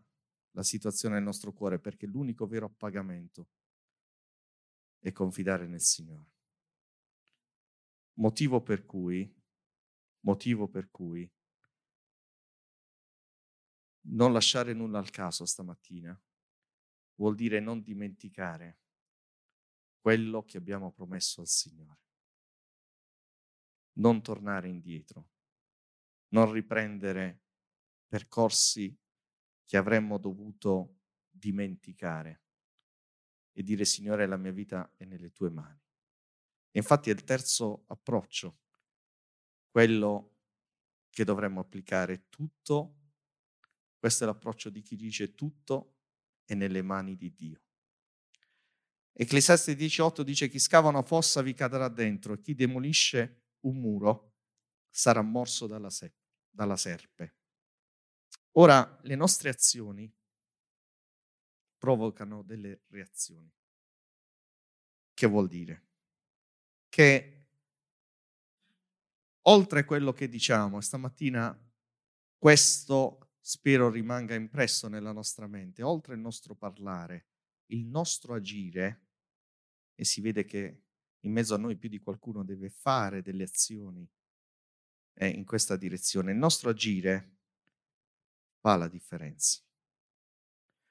la 0.52 0.62
situazione 0.62 1.14
nel 1.14 1.24
nostro 1.24 1.52
cuore 1.52 1.78
perché 1.78 2.06
l'unico 2.06 2.46
vero 2.46 2.66
appagamento 2.66 3.48
è 4.98 5.12
confidare 5.12 5.66
nel 5.66 5.80
Signore. 5.80 6.28
Motivo 8.14 8.62
per 8.62 8.85
cui, 8.85 9.33
motivo 10.20 10.68
per 10.68 10.90
cui 10.90 11.28
non 14.02 14.33
lasciare 14.33 14.72
nulla 14.72 14.98
al 14.98 15.11
caso 15.11 15.44
stamattina 15.44 16.18
vuol 17.14 17.35
dire 17.35 17.61
non 17.61 17.83
dimenticare 17.83 18.78
quello 20.00 20.44
che 20.44 20.56
abbiamo 20.56 20.90
promesso 20.90 21.40
al 21.40 21.48
Signore 21.48 22.10
non 23.94 24.22
tornare 24.22 24.68
indietro, 24.68 25.29
non 26.29 26.53
riprendere 26.53 27.42
percorsi 28.07 28.96
che 29.64 29.76
avremmo 29.76 30.18
dovuto 30.18 31.00
dimenticare 31.31 32.42
e 33.53 33.62
dire 33.62 33.85
Signore 33.85 34.26
la 34.26 34.37
mia 34.37 34.53
vita 34.53 34.92
è 34.96 35.05
nelle 35.05 35.33
tue 35.33 35.50
mani. 35.50 35.81
E 36.72 36.79
infatti 36.79 37.11
è 37.11 37.12
il 37.12 37.24
terzo 37.24 37.85
approccio, 37.88 38.61
quello 39.68 40.37
che 41.11 41.24
dovremmo 41.24 41.61
applicare 41.61 42.29
tutto, 42.29 42.96
questo 43.98 44.24
è 44.24 44.26
l'approccio 44.26 44.70
di 44.70 44.83
chi 44.83 44.96
dice 44.96 45.35
tutto 45.35 45.96
è 46.44 46.55
nelle 46.55 46.83
mani 46.83 47.16
di 47.16 47.35
Dio. 47.35 47.61
Ecclesiastes 49.12 49.74
18 49.74 50.22
dice 50.22 50.48
chi 50.48 50.59
scava 50.59 50.88
una 50.88 51.03
fossa 51.03 51.42
vi 51.42 51.53
cadrà 51.53 51.88
dentro 51.88 52.38
chi 52.38 52.55
demolisce 52.55 53.39
un 53.61 53.79
muro 53.79 54.35
sarà 54.88 55.23
morso 55.23 55.66
dalla, 55.66 55.90
se- 55.90 56.14
dalla 56.49 56.77
serpe. 56.77 57.37
Ora, 58.53 58.99
le 59.03 59.14
nostre 59.14 59.49
azioni 59.49 60.12
provocano 61.79 62.42
delle 62.42 62.83
reazioni. 62.88 63.51
Che 65.14 65.27
vuol 65.27 65.49
dire? 65.49 65.87
Che 66.88 67.46
oltre 69.42 69.81
a 69.81 69.85
quello 69.85 70.12
che 70.12 70.29
diciamo, 70.29 70.81
stamattina 70.81 71.57
questo 72.37 73.31
spero 73.40 73.90
rimanga 73.90 74.35
impresso 74.35 74.88
nella 74.88 75.12
nostra 75.12 75.46
mente, 75.46 75.83
oltre 75.83 76.14
il 76.14 76.20
nostro 76.20 76.55
parlare, 76.55 77.27
il 77.66 77.87
nostro 77.87 78.35
agire, 78.35 79.07
e 79.94 80.05
si 80.05 80.20
vede 80.20 80.44
che 80.44 80.85
in 81.20 81.33
mezzo 81.33 81.54
a 81.54 81.59
noi 81.59 81.76
più 81.76 81.88
di 81.88 81.98
qualcuno 81.98 82.44
deve 82.44 82.70
fare 82.70 83.22
delle 83.22 83.44
azioni 83.44 84.09
eh, 85.14 85.28
in 85.28 85.44
questa 85.44 85.76
direzione. 85.76 86.33
Il 86.33 86.38
nostro 86.38 86.70
agire 86.70 87.38
fa 88.61 88.76
la 88.76 88.88
differenza. 88.88 89.61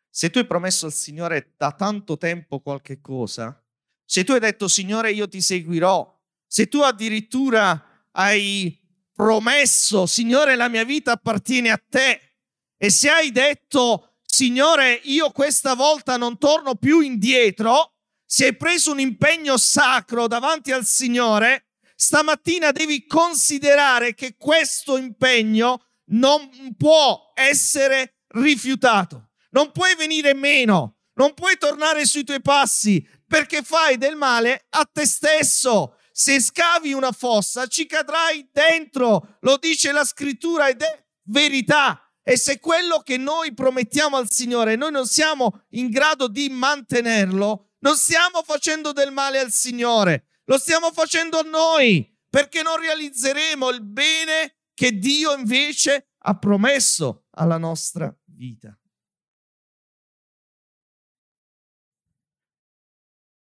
Se 0.09 0.29
tu 0.29 0.39
hai 0.39 0.45
promesso 0.45 0.85
al 0.85 0.93
Signore 0.93 1.53
da 1.55 1.71
tanto 1.71 2.17
tempo 2.17 2.59
qualche 2.59 2.99
cosa, 2.99 3.63
se 4.03 4.23
tu 4.23 4.31
hai 4.31 4.39
detto 4.39 4.67
Signore 4.67 5.11
io 5.11 5.27
ti 5.27 5.41
seguirò, 5.41 6.17
se 6.45 6.67
tu 6.67 6.81
addirittura 6.81 8.07
hai 8.11 8.77
promesso 9.13 10.05
Signore 10.05 10.55
la 10.55 10.67
mia 10.67 10.83
vita 10.83 11.11
appartiene 11.11 11.69
a 11.69 11.77
te 11.77 12.37
e 12.75 12.89
se 12.89 13.09
hai 13.09 13.31
detto 13.31 14.17
Signore 14.25 14.93
io 15.03 15.31
questa 15.31 15.75
volta 15.75 16.17
non 16.17 16.37
torno 16.37 16.75
più 16.75 17.01
indietro, 17.01 17.98
se 18.31 18.45
hai 18.45 18.55
preso 18.55 18.91
un 18.91 18.99
impegno 18.99 19.57
sacro 19.57 20.27
davanti 20.27 20.71
al 20.71 20.85
Signore, 20.85 21.69
stamattina 21.95 22.71
devi 22.71 23.07
considerare 23.07 24.13
che 24.13 24.35
questo 24.37 24.97
impegno 24.97 25.83
non 26.11 26.47
può 26.77 27.31
essere 27.33 28.19
rifiutato, 28.27 29.31
non 29.49 29.71
puoi 29.71 29.95
venire 29.95 30.35
meno, 30.35 30.99
non 31.13 31.33
puoi 31.33 31.57
tornare 31.57 32.05
sui 32.05 32.23
tuoi 32.23 32.39
passi 32.39 33.03
perché 33.25 33.63
fai 33.63 33.97
del 33.97 34.15
male 34.15 34.67
a 34.69 34.85
te 34.85 35.07
stesso. 35.07 35.97
Se 36.11 36.39
scavi 36.39 36.93
una 36.93 37.11
fossa 37.11 37.65
ci 37.65 37.87
cadrai 37.87 38.47
dentro, 38.53 39.37
lo 39.39 39.57
dice 39.57 39.91
la 39.91 40.05
scrittura 40.05 40.69
ed 40.69 40.83
è 40.83 41.03
verità. 41.23 41.99
E 42.21 42.37
se 42.37 42.59
quello 42.59 42.99
che 42.99 43.17
noi 43.17 43.55
promettiamo 43.55 44.17
al 44.17 44.29
Signore 44.29 44.75
noi 44.75 44.91
non 44.91 45.07
siamo 45.07 45.63
in 45.69 45.89
grado 45.89 46.27
di 46.27 46.47
mantenerlo, 46.49 47.68
non 47.79 47.95
stiamo 47.95 48.43
facendo 48.43 48.91
del 48.91 49.11
male 49.11 49.39
al 49.39 49.51
Signore, 49.51 50.27
lo 50.45 50.57
stiamo 50.57 50.91
facendo 50.91 51.39
a 51.39 51.43
noi, 51.43 52.17
perché 52.29 52.61
non 52.61 52.77
realizzeremo 52.77 53.69
il 53.69 53.83
bene 53.83 54.57
che 54.73 54.97
Dio 54.97 55.35
invece 55.35 56.11
ha 56.17 56.37
promesso 56.37 57.25
alla 57.31 57.57
nostra 57.57 58.15
vita. 58.25 58.77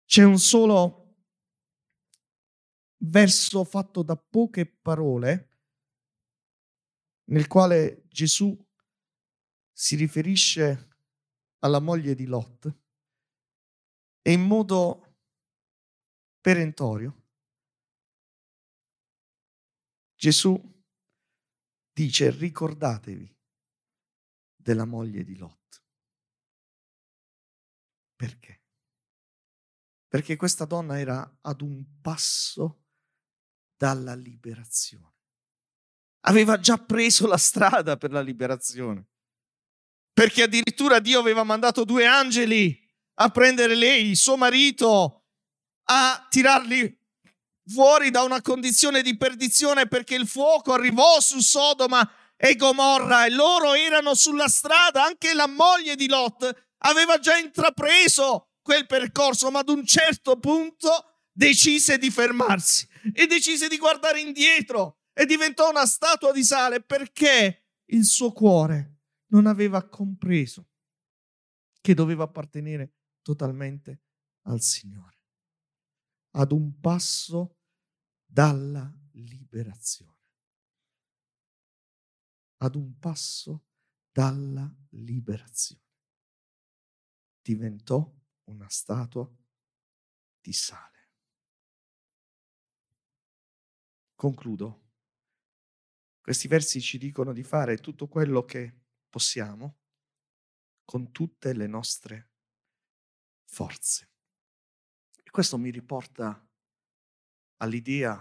C'è 0.06 0.24
un 0.24 0.40
solo 0.40 1.18
verso 3.02 3.64
fatto 3.64 4.02
da 4.02 4.18
poche 4.18 4.66
parole 4.66 5.50
nel 7.26 7.48
quale 7.48 8.06
Gesù 8.08 8.58
si 9.72 9.96
riferisce 9.96 10.98
alla 11.60 11.80
moglie 11.80 12.16
di 12.16 12.26
Lot 12.26 12.79
e 14.30 14.32
in 14.32 14.42
modo 14.42 15.16
perentorio 16.40 17.30
Gesù 20.14 20.56
dice 21.92 22.30
ricordatevi 22.30 23.36
della 24.56 24.86
moglie 24.86 25.24
di 25.24 25.36
Lot. 25.36 25.84
Perché? 28.16 28.66
Perché 30.08 30.36
questa 30.36 30.66
donna 30.66 31.00
era 31.00 31.40
ad 31.42 31.62
un 31.62 32.00
passo 32.00 32.86
dalla 33.78 34.14
liberazione. 34.14 35.16
Aveva 36.28 36.60
già 36.60 36.78
preso 36.78 37.26
la 37.26 37.38
strada 37.38 37.98
per 37.98 38.12
la 38.12 38.22
liberazione. 38.22 39.08
Perché 40.14 40.44
addirittura 40.44 41.00
Dio 41.00 41.20
aveva 41.20 41.44
mandato 41.44 41.84
due 41.84 42.06
angeli 42.06 42.89
a 43.22 43.30
prendere 43.30 43.76
lei, 43.76 44.16
suo 44.16 44.38
marito, 44.38 45.26
a 45.86 46.28
tirarli 46.30 46.98
fuori 47.66 48.12
da 48.12 48.24
una 48.24 48.42
condizione 48.42 49.02
di 49.02 49.18
perdizione 49.18 49.88
perché 49.88 50.16
il 50.16 50.28
fuoco 50.28 50.74
arrivò 50.74 51.20
su 51.20 51.40
Sodoma 51.40 52.10
e 52.36 52.56
Gomorra 52.56 53.26
e 53.26 53.32
loro 53.32 53.74
erano 53.74 54.14
sulla 54.16 54.48
strada, 54.48 55.04
anche 55.04 55.34
la 55.34 55.48
moglie 55.48 55.96
di 55.96 56.08
Lot 56.08 56.68
aveva 56.80 57.20
già 57.20 57.38
intrapreso 57.38 58.52
quel 58.62 58.86
percorso, 58.86 59.52
ma 59.52 59.60
ad 59.60 59.70
un 59.70 59.86
certo 59.86 60.40
punto 60.40 61.26
decise 61.32 61.98
di 61.98 62.10
fermarsi 62.10 62.88
e 63.14 63.28
decise 63.28 63.68
di 63.68 63.78
guardare 63.78 64.22
indietro 64.22 65.00
e 65.14 65.26
diventò 65.26 65.70
una 65.70 65.86
statua 65.86 66.32
di 66.32 66.44
sale 66.44 66.82
perché 66.82 67.66
il 67.88 68.06
suo 68.06 68.32
cuore 68.32 69.00
non 69.32 69.46
aveva 69.46 69.88
compreso 69.88 70.68
che 71.82 71.94
doveva 71.94 72.24
appartenere 72.24 72.94
totalmente 73.30 74.02
al 74.48 74.60
Signore. 74.60 75.22
Ad 76.32 76.52
un 76.52 76.80
passo 76.80 77.58
dalla 78.26 78.92
liberazione. 79.12 80.18
Ad 82.58 82.74
un 82.74 82.98
passo 82.98 83.68
dalla 84.12 84.76
liberazione. 84.90 85.84
Diventò 87.40 88.12
una 88.46 88.68
statua 88.68 89.32
di 90.42 90.54
sale. 90.54 91.12
Concludo. 94.16 94.88
Questi 96.20 96.48
versi 96.48 96.82
ci 96.82 96.98
dicono 96.98 97.32
di 97.32 97.44
fare 97.44 97.78
tutto 97.78 98.08
quello 98.08 98.44
che 98.44 98.86
possiamo 99.08 99.78
con 100.84 101.12
tutte 101.12 101.54
le 101.54 101.68
nostre 101.68 102.29
forze. 103.60 104.10
E 105.22 105.30
questo 105.32 105.58
mi 105.58 105.70
riporta 105.70 106.50
all'idea 107.58 108.18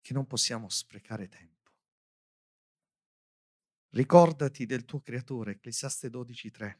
che 0.00 0.12
non 0.12 0.28
possiamo 0.28 0.68
sprecare 0.68 1.28
tempo. 1.28 1.72
Ricordati 3.88 4.64
del 4.64 4.84
tuo 4.84 5.00
creatore, 5.00 5.52
Ecclesiaste 5.52 6.08
12.3, 6.08 6.78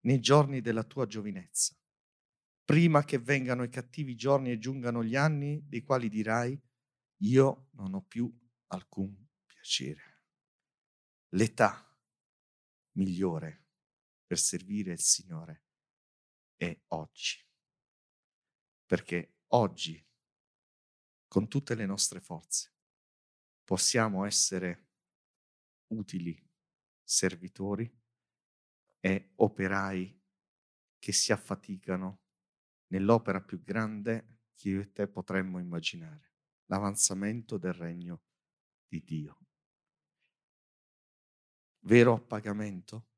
nei 0.00 0.18
giorni 0.18 0.60
della 0.60 0.82
tua 0.82 1.06
giovinezza, 1.06 1.78
prima 2.64 3.04
che 3.04 3.18
vengano 3.18 3.62
i 3.62 3.68
cattivi 3.68 4.16
giorni 4.16 4.50
e 4.50 4.58
giungano 4.58 5.04
gli 5.04 5.14
anni 5.14 5.62
dei 5.64 5.82
quali 5.82 6.08
dirai, 6.08 6.60
io 7.18 7.68
non 7.74 7.94
ho 7.94 8.02
più 8.02 8.28
alcun 8.66 9.14
piacere. 9.46 10.24
L'età 11.36 11.96
migliore 12.96 13.66
per 14.26 14.40
servire 14.40 14.90
il 14.90 15.00
Signore 15.00 15.63
è 16.64 16.80
oggi, 16.88 17.44
perché 18.86 19.38
oggi 19.48 20.02
con 21.28 21.48
tutte 21.48 21.74
le 21.74 21.86
nostre 21.86 22.20
forze. 22.20 22.72
Possiamo 23.64 24.24
essere 24.24 24.88
utili 25.88 26.40
servitori 27.02 27.90
e 29.00 29.32
operai 29.36 30.22
che 30.98 31.12
si 31.12 31.32
affaticano 31.32 32.22
nell'opera 32.88 33.40
più 33.40 33.62
grande 33.62 34.42
che 34.54 34.68
io 34.68 34.80
e 34.80 34.92
te 34.92 35.08
potremmo 35.08 35.58
immaginare, 35.58 36.34
l'avanzamento 36.66 37.58
del 37.58 37.72
regno 37.72 38.22
di 38.86 39.02
Dio. 39.02 39.38
Vero 41.80 42.14
appagamento? 42.14 43.08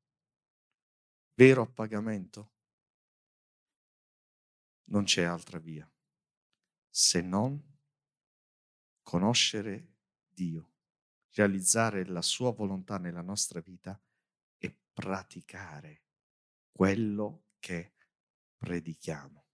Vero 1.35 1.61
appagamento? 1.61 2.56
Non 4.89 5.03
c'è 5.03 5.23
altra 5.23 5.59
via 5.59 5.89
se 6.97 7.21
non 7.21 7.63
conoscere 9.03 9.97
Dio, 10.27 10.71
realizzare 11.33 12.07
la 12.07 12.23
sua 12.23 12.51
volontà 12.51 12.97
nella 12.97 13.21
nostra 13.21 13.59
vita 13.59 14.01
e 14.57 14.75
praticare 14.93 16.05
quello 16.71 17.49
che 17.59 17.93
predichiamo. 18.57 19.45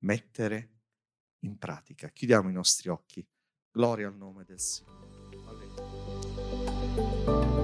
Mettere 0.00 0.80
in 1.40 1.56
pratica. 1.56 2.10
Chiudiamo 2.10 2.50
i 2.50 2.52
nostri 2.52 2.90
occhi. 2.90 3.26
Gloria 3.70 4.08
al 4.08 4.16
nome 4.16 4.44
del 4.44 4.60
Signore. 4.60 5.36
Alleluia. 5.46 7.57